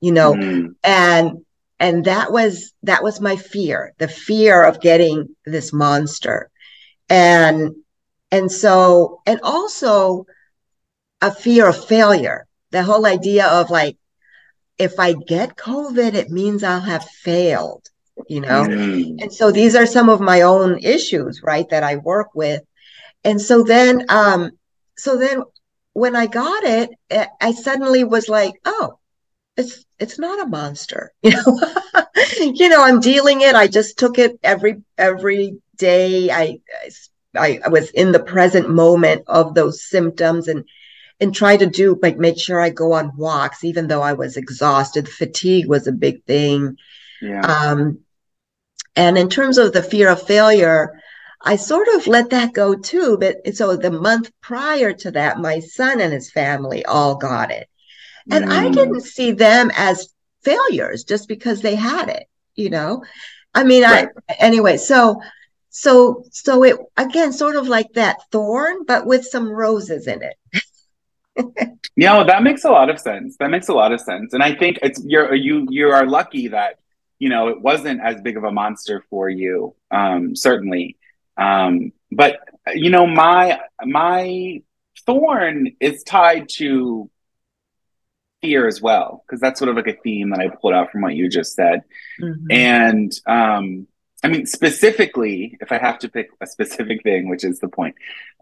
you 0.00 0.12
know, 0.12 0.34
mm. 0.34 0.74
and 0.84 1.44
and 1.78 2.04
that 2.04 2.30
was 2.30 2.72
that 2.82 3.02
was 3.02 3.20
my 3.20 3.36
fear, 3.36 3.94
the 3.98 4.08
fear 4.08 4.62
of 4.62 4.80
getting 4.80 5.34
this 5.46 5.72
monster. 5.72 6.49
And 7.10 7.74
and 8.30 8.50
so 8.50 9.20
and 9.26 9.40
also 9.42 10.26
a 11.20 11.34
fear 11.34 11.68
of 11.68 11.84
failure. 11.84 12.46
The 12.70 12.82
whole 12.82 13.04
idea 13.04 13.46
of 13.46 13.68
like 13.70 13.96
if 14.80 14.98
I 14.98 15.12
get 15.12 15.56
COVID, 15.56 16.14
it 16.14 16.30
means 16.30 16.64
I'll 16.64 16.80
have 16.80 17.04
failed, 17.04 17.86
you 18.28 18.40
know? 18.40 18.64
Mm. 18.64 19.20
And 19.20 19.30
so 19.30 19.52
these 19.52 19.76
are 19.76 19.84
some 19.84 20.08
of 20.08 20.22
my 20.22 20.40
own 20.40 20.78
issues, 20.78 21.42
right, 21.42 21.68
that 21.68 21.82
I 21.82 21.96
work 21.96 22.34
with. 22.34 22.62
And 23.22 23.38
so 23.38 23.62
then, 23.62 24.06
um, 24.08 24.52
so 24.96 25.18
then 25.18 25.42
when 25.92 26.16
I 26.16 26.26
got 26.26 26.64
it, 26.64 26.90
I 27.42 27.52
suddenly 27.52 28.04
was 28.04 28.30
like, 28.30 28.54
oh, 28.64 28.98
it's, 29.58 29.84
it's 29.98 30.18
not 30.18 30.40
a 30.40 30.48
monster, 30.48 31.12
you 31.22 31.32
know, 31.32 31.60
you 32.40 32.70
know, 32.70 32.82
I'm 32.82 33.00
dealing 33.00 33.42
it. 33.42 33.54
I 33.54 33.66
just 33.66 33.98
took 33.98 34.18
it 34.18 34.40
every, 34.42 34.82
every 34.96 35.58
day. 35.80 36.30
I, 36.30 36.60
I, 37.34 37.60
I 37.64 37.68
was 37.68 37.90
in 37.90 38.12
the 38.12 38.22
present 38.34 38.68
moment 38.68 39.24
of 39.26 39.54
those 39.54 39.82
symptoms 39.82 40.48
and, 40.48 40.64
and 41.20 41.34
try 41.34 41.56
to 41.56 41.66
do 41.66 41.98
like 42.02 42.18
make 42.18 42.38
sure 42.38 42.60
I 42.60 42.70
go 42.70 42.92
on 42.92 43.16
walks, 43.16 43.64
even 43.64 43.88
though 43.88 44.02
I 44.02 44.14
was 44.14 44.36
exhausted. 44.36 45.08
Fatigue 45.08 45.68
was 45.68 45.86
a 45.86 45.92
big 46.06 46.24
thing. 46.24 46.76
Yeah. 47.20 47.40
Um, 47.40 48.00
and 48.96 49.18
in 49.18 49.28
terms 49.28 49.58
of 49.58 49.72
the 49.72 49.82
fear 49.82 50.10
of 50.10 50.26
failure, 50.26 51.00
I 51.42 51.56
sort 51.56 51.88
of 51.94 52.06
let 52.06 52.30
that 52.30 52.52
go 52.52 52.74
too. 52.74 53.18
But 53.18 53.56
so 53.56 53.76
the 53.76 53.90
month 53.90 54.30
prior 54.40 54.92
to 54.92 55.10
that, 55.12 55.38
my 55.38 55.60
son 55.60 56.00
and 56.00 56.12
his 56.12 56.30
family 56.30 56.84
all 56.84 57.16
got 57.16 57.50
it. 57.50 57.68
And 58.30 58.46
mm. 58.46 58.52
I 58.52 58.68
didn't 58.70 59.02
see 59.02 59.32
them 59.32 59.70
as 59.76 60.12
failures 60.42 61.04
just 61.04 61.28
because 61.28 61.60
they 61.60 61.74
had 61.74 62.08
it, 62.08 62.26
you 62.54 62.70
know? 62.70 63.02
I 63.54 63.64
mean, 63.64 63.82
right. 63.82 64.08
I, 64.28 64.34
anyway, 64.38 64.76
so, 64.76 65.20
so, 65.70 66.24
so 66.30 66.64
it, 66.64 66.76
again, 66.96 67.32
sort 67.32 67.56
of 67.56 67.68
like 67.68 67.92
that 67.94 68.16
thorn, 68.32 68.84
but 68.86 69.06
with 69.06 69.24
some 69.24 69.48
roses 69.48 70.06
in 70.06 70.20
it. 70.22 70.36
yeah, 71.96 72.16
well, 72.16 72.26
that 72.26 72.42
makes 72.42 72.64
a 72.64 72.70
lot 72.70 72.90
of 72.90 72.98
sense. 72.98 73.36
That 73.38 73.50
makes 73.50 73.68
a 73.68 73.72
lot 73.72 73.92
of 73.92 74.00
sense, 74.00 74.32
and 74.32 74.42
I 74.42 74.54
think 74.54 74.78
it's 74.82 75.02
you're 75.04 75.34
you 75.34 75.66
you 75.70 75.88
are 75.90 76.06
lucky 76.06 76.48
that 76.48 76.80
you 77.18 77.28
know 77.28 77.48
it 77.48 77.60
wasn't 77.60 78.00
as 78.02 78.20
big 78.20 78.36
of 78.36 78.44
a 78.44 78.50
monster 78.50 79.04
for 79.10 79.28
you. 79.28 79.74
Um, 79.90 80.34
certainly, 80.34 80.96
um, 81.36 81.92
but 82.10 82.40
you 82.74 82.90
know 82.90 83.06
my 83.06 83.60
my 83.84 84.62
thorn 85.06 85.76
is 85.80 86.02
tied 86.02 86.48
to 86.56 87.08
fear 88.42 88.66
as 88.66 88.80
well 88.80 89.22
because 89.26 89.40
that's 89.40 89.58
sort 89.58 89.68
of 89.68 89.76
like 89.76 89.86
a 89.86 90.00
theme 90.02 90.30
that 90.30 90.40
I 90.40 90.48
pulled 90.48 90.74
out 90.74 90.90
from 90.90 91.02
what 91.02 91.14
you 91.14 91.28
just 91.28 91.54
said, 91.54 91.82
mm-hmm. 92.20 92.50
and 92.50 93.12
um, 93.26 93.86
I 94.22 94.28
mean 94.28 94.46
specifically, 94.46 95.56
if 95.60 95.72
I 95.72 95.78
have 95.78 95.98
to 96.00 96.08
pick 96.08 96.30
a 96.40 96.46
specific 96.46 97.02
thing, 97.02 97.28
which 97.28 97.44
is 97.44 97.58
the 97.60 97.68
point, 97.68 97.94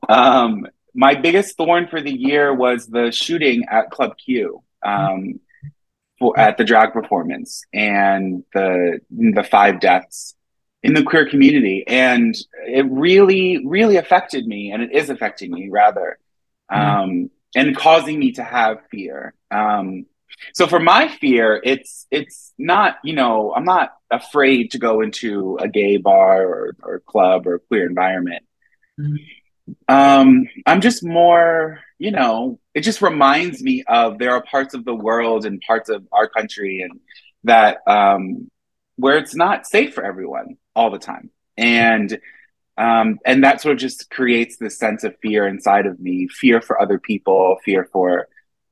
um, 0.08 0.66
my 0.94 1.14
biggest 1.14 1.56
thorn 1.56 1.86
for 1.88 2.00
the 2.00 2.12
year 2.12 2.52
was 2.52 2.86
the 2.86 3.12
shooting 3.12 3.64
at 3.70 3.90
Club 3.90 4.16
Q 4.18 4.62
um, 4.84 5.40
for, 6.18 6.38
at 6.38 6.58
the 6.58 6.64
drag 6.64 6.92
performance 6.92 7.62
and 7.72 8.44
the 8.52 9.00
the 9.10 9.44
five 9.44 9.80
deaths 9.80 10.34
in 10.82 10.94
the 10.94 11.02
queer 11.02 11.28
community, 11.28 11.84
and 11.86 12.36
it 12.66 12.86
really, 12.88 13.66
really 13.66 13.96
affected 13.96 14.46
me, 14.46 14.70
and 14.70 14.82
it 14.82 14.92
is 14.92 15.10
affecting 15.10 15.52
me 15.52 15.68
rather, 15.68 16.18
mm-hmm. 16.70 17.00
um, 17.00 17.30
and 17.54 17.76
causing 17.76 18.18
me 18.18 18.32
to 18.32 18.44
have 18.44 18.78
fear. 18.90 19.34
Um, 19.50 20.06
so 20.54 20.66
for 20.66 20.80
my 20.80 21.08
fear, 21.08 21.60
it's 21.62 22.06
it's 22.10 22.52
not 22.58 22.96
you 23.04 23.14
know 23.14 23.52
I'm 23.54 23.64
not 23.64 23.92
afraid 24.10 24.72
to 24.72 24.78
go 24.78 25.00
into 25.00 25.58
a 25.60 25.68
gay 25.68 25.96
bar 25.96 26.42
or, 26.46 26.76
or 26.82 27.00
club 27.00 27.46
or 27.46 27.58
queer 27.58 27.86
environment. 27.86 28.44
Mm-hmm 28.98 29.16
um, 29.88 30.48
I'm 30.66 30.80
just 30.80 31.04
more, 31.04 31.80
you 31.98 32.10
know, 32.10 32.58
it 32.74 32.82
just 32.82 33.02
reminds 33.02 33.62
me 33.62 33.84
of 33.86 34.18
there 34.18 34.32
are 34.32 34.42
parts 34.42 34.74
of 34.74 34.84
the 34.84 34.94
world 34.94 35.44
and 35.44 35.60
parts 35.60 35.88
of 35.88 36.06
our 36.12 36.28
country 36.28 36.82
and 36.82 37.00
that 37.44 37.78
um, 37.86 38.50
where 38.96 39.18
it's 39.18 39.34
not 39.34 39.66
safe 39.66 39.94
for 39.94 40.04
everyone 40.04 40.56
all 40.74 40.90
the 40.90 40.98
time. 40.98 41.30
And 41.56 42.18
um, 42.76 43.18
and 43.26 43.42
that 43.42 43.60
sort 43.60 43.72
of 43.72 43.80
just 43.80 44.08
creates 44.08 44.56
this 44.56 44.78
sense 44.78 45.02
of 45.02 45.16
fear 45.20 45.48
inside 45.48 45.86
of 45.86 45.98
me, 45.98 46.28
fear 46.28 46.60
for 46.60 46.80
other 46.80 47.00
people, 47.00 47.56
fear 47.64 47.88
for 47.92 48.28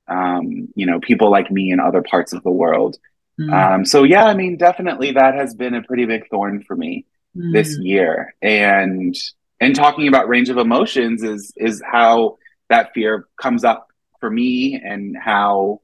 um, 0.09 0.69
you 0.75 0.87
know, 0.87 1.01
people 1.01 1.31
like 1.31 1.51
me 1.51 1.71
in 1.71 1.81
other 1.81 2.03
parts 2.03 2.33
of 2.33 2.43
the 2.43 2.51
world. 2.51 2.97
Mm. 3.41 3.53
Um, 3.53 3.85
so 3.85 4.03
yeah, 4.05 4.25
I 4.25 4.35
mean, 4.35 4.57
definitely 4.57 5.13
that 5.13 5.35
has 5.35 5.55
been 5.55 5.75
a 5.75 5.83
pretty 5.83 6.07
big 6.07 6.29
thorn 6.29 6.63
for 6.63 6.77
me 6.77 7.07
mm. 7.37 7.53
this 7.53 7.77
year. 7.79 8.35
And 8.41 9.15
and 9.61 9.75
talking 9.75 10.09
about 10.09 10.29
range 10.29 10.49
of 10.49 10.59
emotions 10.59 11.23
is 11.23 11.53
is 11.57 11.83
how 11.85 12.39
that 12.69 12.93
fear 12.95 13.27
comes 13.41 13.65
up 13.65 13.89
for 14.21 14.31
me 14.31 14.81
and 14.83 15.17
how 15.17 15.81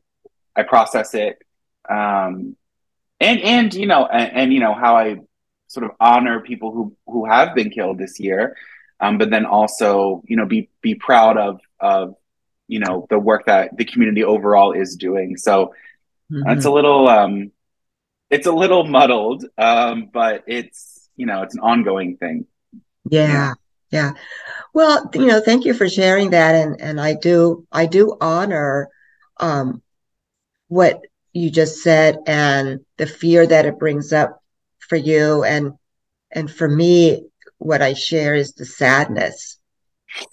I 0.56 0.62
process 0.62 1.14
it. 1.14 1.38
Um, 1.88 2.56
and 3.20 3.40
and 3.40 3.74
you 3.74 3.86
know 3.86 4.06
and, 4.06 4.32
and, 4.32 4.52
you 4.52 4.60
know 4.60 4.74
how 4.74 4.96
I 4.96 5.20
sort 5.68 5.84
of 5.84 5.92
honor 6.00 6.40
people 6.40 6.72
who 6.72 6.96
who 7.06 7.26
have 7.26 7.54
been 7.54 7.70
killed 7.70 7.98
this 7.98 8.18
year, 8.18 8.56
um, 9.00 9.18
but 9.18 9.30
then 9.30 9.46
also 9.46 10.22
you 10.26 10.36
know 10.36 10.46
be 10.46 10.68
be 10.80 10.94
proud 10.94 11.36
of 11.36 11.60
of 11.80 12.14
you 12.72 12.80
know 12.80 13.06
the 13.10 13.18
work 13.18 13.46
that 13.46 13.76
the 13.76 13.84
community 13.84 14.24
overall 14.24 14.72
is 14.72 14.96
doing. 14.96 15.36
So 15.36 15.72
Mm-hmm. 16.32 16.50
It's 16.50 16.64
a 16.64 16.70
little 16.70 17.08
um, 17.08 17.52
it's 18.30 18.46
a 18.46 18.52
little 18.52 18.84
muddled, 18.84 19.44
um, 19.58 20.08
but 20.12 20.44
it's 20.46 21.08
you 21.16 21.26
know 21.26 21.42
it's 21.42 21.54
an 21.54 21.60
ongoing 21.60 22.16
thing. 22.16 22.46
Yeah, 23.10 23.54
yeah. 23.90 24.12
Well, 24.72 25.10
you 25.14 25.26
know, 25.26 25.40
thank 25.40 25.64
you 25.64 25.74
for 25.74 25.88
sharing 25.88 26.30
that, 26.30 26.54
and 26.54 26.80
and 26.80 27.00
I 27.00 27.14
do 27.14 27.66
I 27.70 27.86
do 27.86 28.16
honor 28.20 28.88
um, 29.38 29.82
what 30.68 31.02
you 31.32 31.50
just 31.50 31.82
said 31.82 32.18
and 32.26 32.80
the 32.96 33.06
fear 33.06 33.46
that 33.46 33.66
it 33.66 33.78
brings 33.78 34.12
up 34.12 34.42
for 34.78 34.96
you, 34.96 35.44
and 35.44 35.74
and 36.30 36.50
for 36.50 36.68
me, 36.68 37.26
what 37.58 37.82
I 37.82 37.92
share 37.92 38.34
is 38.34 38.52
the 38.52 38.64
sadness 38.64 39.58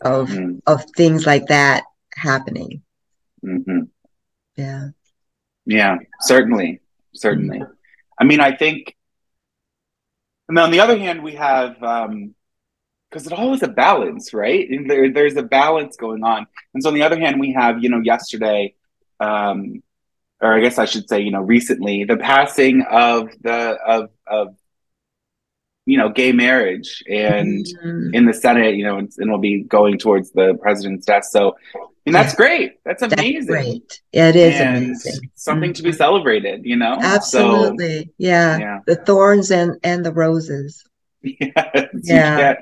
of 0.02 0.30
mm-hmm. 0.30 0.60
of 0.66 0.86
things 0.96 1.26
like 1.26 1.48
that 1.48 1.84
happening. 2.20 2.84
Mm-hmm. 3.44 3.84
Yeah. 4.56 4.90
Yeah, 5.66 5.98
certainly, 6.22 6.82
certainly. 7.14 7.60
Mm-hmm. 7.60 7.72
I 8.20 8.24
mean, 8.24 8.40
I 8.40 8.56
think, 8.56 8.96
and 10.48 10.58
on 10.58 10.72
the 10.72 10.80
other 10.80 10.98
hand, 10.98 11.24
we 11.24 11.36
have 11.36 11.76
because 11.76 12.08
um, 12.08 12.34
it 13.12 13.34
all 13.34 13.54
is 13.54 13.64
a 13.64 13.68
balance, 13.68 14.34
right? 14.34 14.68
And 14.70 14.90
there, 14.90 15.12
there's 15.12 15.36
a 15.36 15.44
balance 15.44 15.96
going 15.96 16.24
on, 16.24 16.48
and 16.74 16.82
so 16.82 16.90
on 16.90 16.96
the 16.96 17.04
other 17.04 17.20
hand, 17.20 17.40
we 17.40 17.54
have 17.54 17.84
you 17.84 17.90
know 17.90 18.02
yesterday, 18.04 18.74
um, 19.20 19.84
or 20.42 20.56
I 20.56 20.60
guess 20.60 20.80
I 20.80 20.86
should 20.86 21.08
say, 21.08 21.22
you 21.22 21.32
know, 21.32 21.42
recently, 21.42 22.04
the 22.04 22.18
passing 22.18 22.82
of 22.90 23.30
the 23.42 23.78
of 23.86 24.10
of 24.26 24.56
you 25.90 25.98
know, 25.98 26.08
gay 26.08 26.32
marriage 26.32 27.04
and 27.10 27.66
mm-hmm. 27.66 28.14
in 28.14 28.28
the 28.28 28.34
Senate, 28.34 28.76
you 28.76 28.84
know, 28.84 29.00
and, 29.00 29.12
and 29.18 29.32
will 29.32 29.40
be 29.40 29.64
going 29.64 29.98
towards 29.98 30.30
the 30.32 30.54
president's 30.62 31.04
desk. 31.08 31.32
So, 31.32 31.56
and 32.06 32.16
that's 32.16 32.36
great. 32.36 32.84
That's 32.84 33.02
amazing. 33.02 33.34
That's 33.34 33.46
great. 33.46 34.02
It 34.12 34.36
is 34.36 34.56
and 34.60 34.78
amazing. 34.78 35.32
Something 35.36 35.74
to 35.74 35.84
be 35.84 35.90
mm-hmm. 35.90 35.98
celebrated, 35.98 36.66
you 36.66 36.76
know? 36.76 36.98
Absolutely. 37.00 38.06
So, 38.06 38.10
yeah. 38.18 38.58
yeah. 38.58 38.80
The 38.86 38.96
thorns 38.96 39.52
and, 39.52 39.78
and 39.84 40.06
the 40.06 40.14
roses. 40.14 40.84
Yes. 41.22 41.50
Yeah. 41.52 42.32
You 42.32 42.42
can't, 42.42 42.60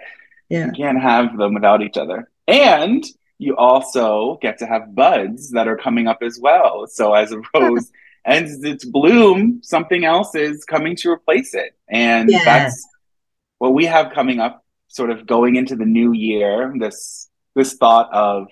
yeah. 0.50 0.66
you 0.66 0.72
can't 0.72 1.02
have 1.02 1.38
them 1.38 1.54
without 1.54 1.84
each 1.84 1.96
other. 1.96 2.30
And 2.48 3.06
you 3.38 3.56
also 3.56 4.40
get 4.42 4.58
to 4.60 4.66
have 4.66 4.96
buds 4.96 5.52
that 5.52 5.68
are 5.68 5.78
coming 5.78 6.08
up 6.08 6.24
as 6.24 6.40
well. 6.40 6.88
So 6.88 7.14
as 7.14 7.32
a 7.32 7.42
rose 7.54 7.92
ends 8.26 8.64
its 8.64 8.84
bloom, 8.84 9.62
something 9.64 10.06
else 10.06 10.34
is 10.36 10.66
coming 10.66 10.96
to 10.98 11.12
replace 11.12 11.54
it. 11.54 11.78
And 11.88 12.30
yes. 12.30 12.46
that's 12.46 12.88
what 13.60 13.74
we 13.74 13.86
have 13.86 14.14
coming 14.14 14.40
up, 14.40 14.66
sort 14.88 15.12
of 15.12 15.28
going 15.28 15.56
into 15.56 15.76
the 15.76 15.86
new 15.86 16.14
year, 16.14 16.74
this 16.80 17.30
this 17.56 17.74
thought 17.74 18.12
of 18.14 18.48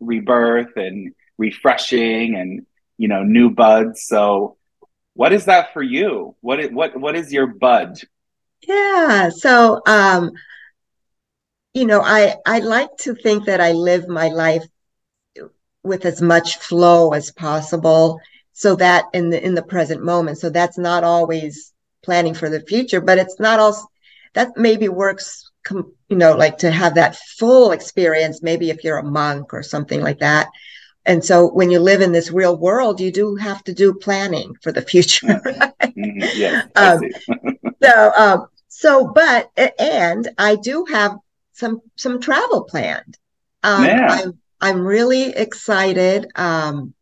rebirth 0.00 0.76
and 0.76 1.14
refreshing 1.36 2.36
and 2.36 2.66
you 2.96 3.08
know 3.08 3.22
new 3.22 3.50
buds. 3.50 4.04
So, 4.04 4.56
what 5.14 5.32
is 5.32 5.46
that 5.46 5.72
for 5.72 5.82
you? 5.82 6.36
What 6.40 6.60
is, 6.60 6.70
what 6.70 6.96
what 6.96 7.16
is 7.16 7.32
your 7.32 7.46
bud? 7.46 7.98
Yeah. 8.66 9.30
So, 9.30 9.80
um, 9.86 10.32
you 11.74 11.86
know, 11.86 12.00
I 12.02 12.36
I 12.46 12.60
like 12.60 12.96
to 13.00 13.14
think 13.14 13.46
that 13.46 13.60
I 13.60 13.72
live 13.72 14.08
my 14.08 14.28
life 14.28 14.64
with 15.82 16.04
as 16.04 16.20
much 16.20 16.56
flow 16.56 17.12
as 17.12 17.30
possible 17.32 18.20
so 18.52 18.74
that 18.76 19.04
in 19.12 19.30
the 19.30 19.44
in 19.44 19.54
the 19.54 19.62
present 19.62 20.04
moment 20.04 20.38
so 20.38 20.50
that's 20.50 20.78
not 20.78 21.04
always 21.04 21.72
planning 22.04 22.34
for 22.34 22.48
the 22.48 22.60
future 22.60 23.00
but 23.00 23.18
it's 23.18 23.38
not 23.38 23.58
also 23.58 23.86
that 24.34 24.56
maybe 24.56 24.88
works 24.88 25.47
you 25.70 26.16
know 26.16 26.34
like 26.34 26.58
to 26.58 26.70
have 26.70 26.94
that 26.94 27.16
full 27.16 27.72
experience 27.72 28.42
maybe 28.42 28.70
if 28.70 28.84
you're 28.84 28.98
a 28.98 29.04
monk 29.04 29.52
or 29.52 29.62
something 29.62 30.00
like 30.00 30.18
that. 30.20 30.48
And 31.06 31.24
so 31.24 31.48
when 31.48 31.70
you 31.70 31.80
live 31.80 32.02
in 32.02 32.12
this 32.12 32.30
real 32.30 32.56
world 32.56 33.00
you 33.00 33.10
do 33.10 33.36
have 33.36 33.62
to 33.64 33.72
do 33.72 33.94
planning 33.94 34.54
for 34.62 34.72
the 34.72 34.82
future. 34.90 35.26
Mm-hmm. 35.26 36.22
yeah, 36.36 36.66
um, 36.76 37.00
so 37.82 38.12
um, 38.16 38.46
so 38.68 39.06
but 39.08 39.50
and 39.78 40.28
i 40.38 40.54
do 40.54 40.84
have 40.90 41.16
some 41.52 41.80
some 41.96 42.20
travel 42.20 42.64
planned. 42.64 43.18
Um, 43.62 43.84
yeah. 43.84 44.06
i'm 44.10 44.38
i'm 44.60 44.80
really 44.80 45.30
excited 45.30 46.30
um, 46.36 46.94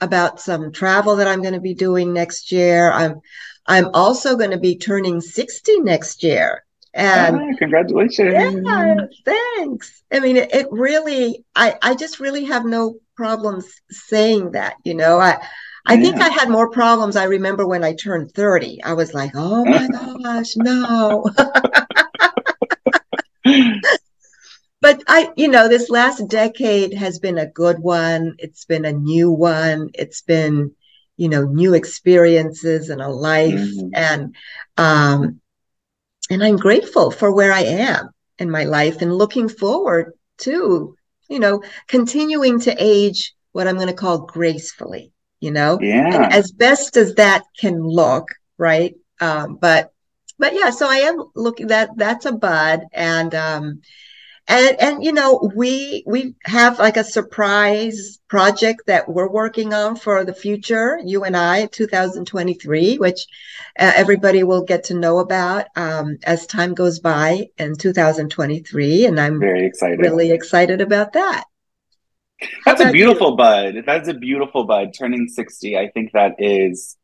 about 0.00 0.40
some 0.40 0.72
travel 0.72 1.16
that 1.16 1.28
i'm 1.28 1.42
going 1.42 1.54
to 1.54 1.60
be 1.60 1.74
doing 1.74 2.12
next 2.12 2.52
year. 2.52 2.90
I'm 2.90 3.20
i'm 3.66 3.90
also 3.92 4.36
going 4.36 4.52
to 4.52 4.58
be 4.58 4.78
turning 4.78 5.20
60 5.20 5.80
next 5.80 6.22
year 6.22 6.64
and 6.94 7.36
ah, 7.36 7.56
congratulations. 7.58 8.32
Yeah, 8.32 8.96
thanks. 9.24 10.02
I 10.12 10.20
mean, 10.20 10.36
it, 10.36 10.54
it, 10.54 10.66
really, 10.70 11.44
I, 11.54 11.76
I 11.82 11.94
just 11.94 12.20
really 12.20 12.44
have 12.46 12.64
no 12.64 12.96
problems 13.16 13.66
saying 13.90 14.52
that, 14.52 14.76
you 14.84 14.94
know, 14.94 15.18
I, 15.18 15.38
I 15.86 15.94
yeah. 15.94 16.02
think 16.02 16.16
I 16.20 16.28
had 16.28 16.48
more 16.48 16.70
problems. 16.70 17.16
I 17.16 17.24
remember 17.24 17.66
when 17.66 17.84
I 17.84 17.94
turned 17.94 18.32
30, 18.32 18.82
I 18.82 18.94
was 18.94 19.14
like, 19.14 19.32
oh 19.34 19.64
my 19.64 19.88
gosh, 20.22 20.56
no. 20.56 21.24
but 24.80 25.02
I, 25.06 25.30
you 25.36 25.48
know, 25.48 25.68
this 25.68 25.90
last 25.90 26.26
decade 26.28 26.94
has 26.94 27.18
been 27.18 27.38
a 27.38 27.46
good 27.46 27.78
one. 27.80 28.34
It's 28.38 28.64
been 28.64 28.84
a 28.84 28.92
new 28.92 29.30
one. 29.30 29.90
It's 29.94 30.22
been, 30.22 30.72
you 31.16 31.28
know, 31.28 31.44
new 31.44 31.74
experiences 31.74 32.88
and 32.88 33.02
a 33.02 33.08
life. 33.08 33.54
Mm-hmm. 33.54 33.88
And, 33.94 34.34
um, 34.76 35.40
and 36.30 36.42
I'm 36.42 36.56
grateful 36.56 37.10
for 37.10 37.32
where 37.32 37.52
I 37.52 37.62
am 37.62 38.10
in 38.38 38.50
my 38.50 38.64
life 38.64 39.02
and 39.02 39.14
looking 39.14 39.48
forward 39.48 40.12
to, 40.38 40.96
you 41.28 41.38
know, 41.38 41.62
continuing 41.86 42.60
to 42.60 42.74
age 42.78 43.34
what 43.52 43.66
I'm 43.66 43.76
going 43.76 43.88
to 43.88 43.94
call 43.94 44.26
gracefully, 44.26 45.12
you 45.40 45.50
know, 45.50 45.78
yeah. 45.80 46.24
And 46.24 46.32
as 46.32 46.52
best 46.52 46.96
as 46.96 47.14
that 47.14 47.42
can 47.58 47.82
look, 47.82 48.28
right? 48.58 48.94
Um, 49.20 49.56
but, 49.56 49.92
but 50.38 50.54
yeah, 50.54 50.70
so 50.70 50.88
I 50.88 50.96
am 50.96 51.24
looking 51.34 51.68
that 51.68 51.90
that's 51.96 52.26
a 52.26 52.32
bud 52.32 52.82
and, 52.92 53.34
um, 53.34 53.80
and 54.48 54.80
and 54.80 55.04
you 55.04 55.12
know 55.12 55.50
we 55.54 56.02
we 56.06 56.34
have 56.44 56.78
like 56.78 56.96
a 56.96 57.04
surprise 57.04 58.18
project 58.28 58.82
that 58.86 59.08
we're 59.08 59.28
working 59.28 59.74
on 59.74 59.94
for 59.94 60.24
the 60.24 60.34
future 60.34 60.98
you 61.04 61.24
and 61.24 61.36
i 61.36 61.66
2023 61.66 62.96
which 62.96 63.26
uh, 63.78 63.92
everybody 63.94 64.42
will 64.42 64.64
get 64.64 64.84
to 64.84 64.94
know 64.94 65.18
about 65.18 65.66
um, 65.76 66.18
as 66.24 66.46
time 66.46 66.74
goes 66.74 66.98
by 66.98 67.46
in 67.58 67.76
2023 67.76 69.06
and 69.06 69.20
i'm 69.20 69.38
very 69.38 69.66
excited. 69.66 70.00
really 70.00 70.32
excited 70.32 70.80
about 70.80 71.12
that. 71.12 71.44
That's 72.64 72.80
a 72.80 72.90
beautiful 72.90 73.30
you? 73.30 73.36
bud 73.36 73.74
that's 73.86 74.08
a 74.08 74.14
beautiful 74.14 74.64
bud. 74.64 74.94
Turning 74.98 75.28
60 75.28 75.76
i 75.76 75.88
think 75.88 76.12
that 76.12 76.36
is 76.38 76.96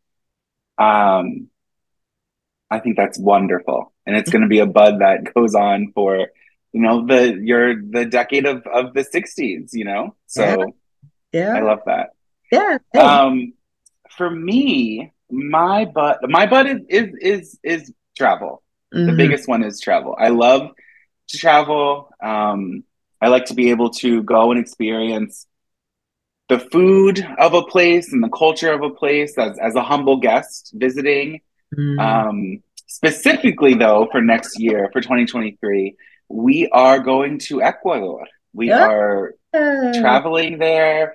um 0.78 1.48
i 2.70 2.78
think 2.80 2.96
that's 2.96 3.18
wonderful. 3.18 3.92
And 4.06 4.16
it's 4.16 4.30
going 4.30 4.42
to 4.42 4.48
be 4.48 4.58
a 4.58 4.66
bud 4.66 5.00
that 5.00 5.32
goes 5.32 5.54
on 5.54 5.92
for 5.94 6.28
you 6.74 6.80
know 6.80 7.06
the 7.06 7.40
you're 7.40 7.80
the 7.80 8.04
decade 8.04 8.44
of 8.44 8.66
of 8.66 8.92
the 8.94 9.04
60s 9.04 9.70
you 9.72 9.84
know? 9.84 10.14
So 10.26 10.74
yeah, 11.32 11.40
yeah. 11.40 11.54
i 11.54 11.60
love 11.60 11.80
that. 11.86 12.10
Yeah 12.52 12.78
um 13.00 13.54
for 14.10 14.28
me 14.28 15.12
my 15.30 15.86
butt 15.86 16.18
my 16.28 16.46
butt 16.46 16.66
is 16.66 16.80
is 16.88 17.08
is, 17.20 17.58
is 17.62 17.92
travel. 18.18 18.62
Mm-hmm. 18.92 19.06
the 19.06 19.16
biggest 19.16 19.48
one 19.48 19.64
is 19.64 19.80
travel. 19.80 20.14
I 20.18 20.28
love 20.28 20.70
to 21.28 21.38
travel. 21.38 22.10
Um 22.20 22.84
i 23.22 23.28
like 23.28 23.46
to 23.46 23.54
be 23.54 23.70
able 23.70 23.90
to 23.90 24.22
go 24.24 24.50
and 24.50 24.60
experience 24.60 25.46
the 26.48 26.58
food 26.58 27.26
of 27.38 27.54
a 27.54 27.62
place 27.62 28.12
and 28.12 28.22
the 28.22 28.28
culture 28.28 28.70
of 28.72 28.82
a 28.82 28.90
place 28.90 29.38
as, 29.38 29.58
as 29.58 29.76
a 29.76 29.82
humble 29.82 30.18
guest 30.18 30.72
visiting. 30.74 31.40
Mm. 31.76 31.98
um 31.98 32.62
specifically 32.86 33.74
though 33.74 34.06
for 34.12 34.20
next 34.20 34.60
year 34.60 34.88
for 34.92 35.00
2023 35.00 35.96
we 36.34 36.68
are 36.68 36.98
going 36.98 37.38
to 37.38 37.62
Ecuador. 37.62 38.26
We 38.52 38.68
yeah. 38.68 38.88
are 38.88 39.34
traveling 39.52 40.58
there, 40.58 41.14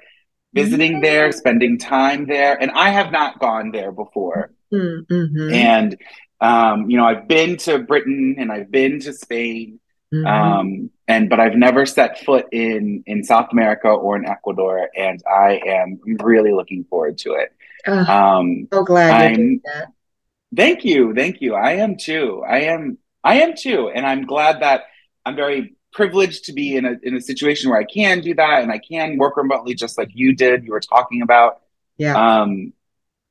visiting 0.54 0.94
yeah. 0.94 1.02
there, 1.02 1.32
spending 1.32 1.78
time 1.78 2.26
there. 2.26 2.60
And 2.60 2.72
I 2.72 2.90
have 2.90 3.12
not 3.12 3.40
gone 3.40 3.72
there 3.72 3.92
before. 3.92 4.52
Mm-hmm. 4.74 5.54
And, 5.54 5.98
um, 6.40 6.90
you 6.90 6.98
know, 6.98 7.06
I've 7.06 7.28
been 7.28 7.58
to 7.58 7.80
Britain 7.80 8.38
and 8.40 8.52
I've 8.52 8.72
been 8.72 9.00
to 9.02 9.14
Spain. 9.14 9.80
Mm-hmm. 10.14 10.26
Um, 10.26 10.90
and 11.08 11.30
but 11.30 11.40
I've 11.40 11.56
never 11.56 11.86
set 11.86 12.24
foot 12.26 12.48
in 12.52 13.04
in 13.06 13.24
South 13.24 13.50
America 13.52 13.90
or 13.90 14.16
in 14.16 14.26
Ecuador, 14.26 14.90
and 14.98 15.22
I 15.30 15.62
am 15.64 16.00
really 16.04 16.52
looking 16.52 16.84
forward 16.86 17.20
to 17.20 17.34
it. 17.34 17.54
um, 17.88 18.68
so 18.74 18.84
glad 18.84 19.34
I'm, 19.34 19.62
Thank 20.56 20.84
you, 20.84 21.14
thank 21.14 21.42
you. 21.42 21.54
I 21.54 21.74
am 21.74 21.96
too. 21.96 22.44
I 22.48 22.62
am. 22.62 22.98
I 23.24 23.42
am 23.42 23.54
too, 23.56 23.90
and 23.90 24.04
I'm 24.04 24.26
glad 24.26 24.62
that 24.62 24.86
I'm 25.30 25.36
very 25.36 25.76
privileged 25.92 26.46
to 26.46 26.54
be 26.54 26.76
in 26.76 26.86
a 26.86 26.96
in 27.04 27.16
a 27.16 27.22
situation 27.22 27.70
where 27.70 27.80
I 27.80 27.84
can 27.84 28.22
do 28.22 28.34
that 28.36 28.64
and 28.64 28.72
I 28.72 28.80
can 28.80 29.18
work 29.18 29.38
remotely 29.38 29.76
just 29.76 29.98
like 29.98 30.10
you 30.14 30.36
did. 30.36 30.66
You 30.66 30.72
were 30.72 30.80
talking 30.80 31.22
about. 31.22 31.62
Yeah. 31.98 32.16
Um, 32.16 32.74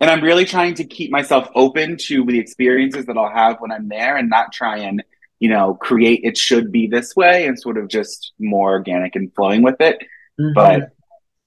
and 0.01 0.09
I'm 0.09 0.23
really 0.23 0.45
trying 0.45 0.75
to 0.75 0.85
keep 0.85 1.11
myself 1.11 1.49
open 1.57 1.97
to 2.03 2.25
the 2.25 2.39
experiences 2.39 3.07
that 3.07 3.19
I'll 3.19 3.33
have 3.33 3.61
when 3.61 3.73
I'm 3.73 3.89
there 3.89 4.17
and 4.17 4.31
not 4.31 4.53
try 4.53 4.79
and, 4.79 5.03
you 5.41 5.49
know, 5.49 5.75
create 5.75 6.21
it 6.23 6.37
should 6.37 6.71
be 6.71 6.87
this 6.87 7.17
way 7.17 7.47
and 7.47 7.59
sort 7.59 7.79
of 7.79 7.89
just 7.89 8.33
more 8.39 8.71
organic 8.71 9.17
and 9.17 9.35
flowing 9.35 9.63
with 9.63 9.81
it. 9.81 9.99
Mm-hmm. 10.41 10.53
But 10.55 10.93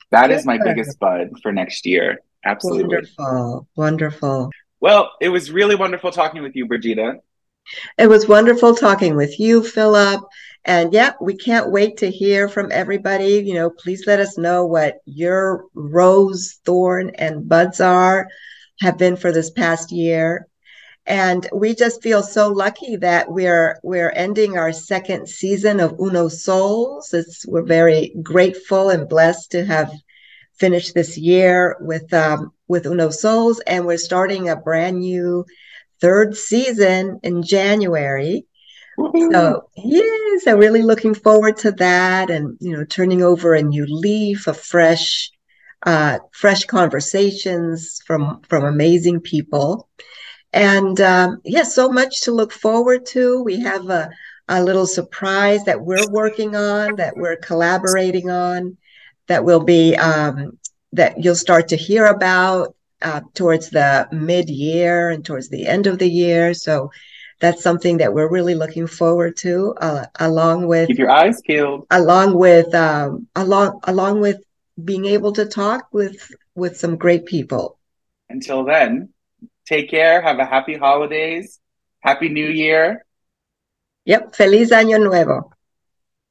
that 0.10 0.28
Good. 0.28 0.36
is 0.36 0.46
my 0.46 0.58
biggest 0.58 1.00
bud 1.00 1.30
for 1.42 1.54
next 1.54 1.86
year. 1.86 2.20
Absolutely. 2.44 2.96
Wonderful. 2.96 3.68
Wonderful. 3.78 4.52
Well, 4.82 5.12
it 5.22 5.30
was 5.30 5.50
really 5.50 5.76
wonderful 5.76 6.12
talking 6.12 6.42
with 6.44 6.56
you, 6.56 6.66
Brigida. 6.68 7.20
It 7.98 8.08
was 8.08 8.28
wonderful 8.28 8.76
talking 8.76 9.16
with 9.16 9.40
you, 9.40 9.64
Philip. 9.64 10.22
And 10.64 10.94
yeah, 10.94 11.14
we 11.20 11.36
can't 11.36 11.72
wait 11.72 11.98
to 11.98 12.12
hear 12.12 12.48
from 12.48 12.72
everybody. 12.72 13.44
You 13.46 13.56
know, 13.56 13.70
please 13.70 14.06
let 14.06 14.20
us 14.20 14.38
know 14.38 14.66
what 14.66 14.98
your 15.06 15.66
rose, 15.74 16.60
thorn, 16.66 17.12
and 17.16 17.48
buds 17.50 17.80
are, 17.80 18.28
have 18.80 18.98
been 18.98 19.16
for 19.16 19.32
this 19.32 19.50
past 19.50 19.92
year. 19.92 20.48
And 21.08 21.48
we 21.52 21.74
just 21.74 22.04
feel 22.04 22.22
so 22.22 22.50
lucky 22.50 22.96
that 22.98 23.32
we're 23.32 23.80
we're 23.82 24.12
ending 24.12 24.58
our 24.58 24.72
second 24.72 25.28
season 25.28 25.80
of 25.80 26.00
Uno 26.00 26.28
Souls. 26.28 27.12
It's, 27.12 27.46
we're 27.48 27.64
very 27.64 28.14
grateful 28.22 28.92
and 28.92 29.10
blessed 29.10 29.52
to 29.52 29.66
have 29.66 29.92
finished 30.54 30.94
this 30.94 31.18
year 31.18 31.76
with 31.80 32.14
um, 32.14 32.54
with 32.68 32.86
Uno 32.86 33.10
Souls, 33.10 33.60
and 33.66 33.88
we're 33.88 33.98
starting 33.98 34.48
a 34.48 34.56
brand 34.56 35.00
new 35.00 35.44
third 36.02 36.36
season 36.36 37.20
in 37.24 37.44
January. 37.44 38.46
So 39.32 39.70
yes, 39.78 40.48
I'm 40.48 40.58
really 40.58 40.82
looking 40.82 41.14
forward 41.14 41.58
to 41.58 41.72
that, 41.74 42.30
and 42.30 42.58
you 42.60 42.76
know, 42.76 42.84
turning 42.84 43.24
over 43.24 43.54
a 43.54 43.64
new 43.64 43.86
leaf, 43.88 44.48
a 44.48 44.54
fresh, 44.54 45.32
uh, 45.86 46.20
fresh 46.34 46.66
conversations 46.66 48.00
from 48.06 48.42
from 48.48 48.66
amazing 48.66 49.22
people, 49.22 49.88
and 50.54 51.00
um, 51.02 51.42
yes, 51.44 51.54
yeah, 51.54 51.64
so 51.64 51.90
much 51.90 52.22
to 52.22 52.32
look 52.32 52.52
forward 52.52 53.06
to. 53.08 53.42
We 53.44 53.60
have 53.62 53.90
a 53.90 54.12
a 54.48 54.64
little 54.64 54.86
surprise 54.86 55.64
that 55.64 55.82
we're 55.82 56.12
working 56.12 56.56
on, 56.56 56.98
that 56.98 57.16
we're 57.16 57.38
collaborating 57.38 58.30
on, 58.30 58.78
that 59.28 59.46
will 59.46 59.64
be 59.64 59.96
um, 59.96 60.60
that 60.92 61.24
you'll 61.24 61.36
start 61.36 61.70
to 61.70 61.78
hear 61.78 62.06
about 62.06 62.76
uh, 63.02 63.22
towards 63.34 63.70
the 63.70 64.08
mid 64.12 64.50
year 64.50 65.10
and 65.10 65.26
towards 65.26 65.50
the 65.50 65.68
end 65.68 65.88
of 65.88 66.00
the 66.00 66.10
year. 66.10 66.54
So 66.54 66.92
that's 67.40 67.64
something 67.64 67.98
that 67.98 68.14
we're 68.14 68.30
really 68.30 68.56
looking 68.56 68.88
forward 68.88 69.36
to, 69.38 69.74
uh, 69.82 70.06
along 70.20 70.68
with 70.68 70.88
keep 70.88 71.00
your 71.00 71.10
eyes 71.10 71.42
peeled, 71.42 71.88
along 71.92 72.38
with 72.38 72.74
um, 72.76 73.28
along 73.36 73.80
along 73.86 74.22
with 74.22 74.38
being 74.84 75.06
able 75.06 75.34
to 75.34 75.46
talk 75.46 75.88
with 75.92 76.32
with 76.56 76.78
some 76.78 76.98
great 76.98 77.26
people. 77.26 77.78
Until 78.30 78.64
then, 78.64 79.10
take 79.66 79.90
care. 79.90 80.22
Have 80.22 80.40
a 80.40 80.46
happy 80.46 80.78
holidays. 80.78 81.60
Happy 82.00 82.30
New 82.30 82.48
Year. 82.48 83.06
Yep. 84.06 84.36
Feliz 84.36 84.72
Año 84.72 85.00
Nuevo. 85.00 85.52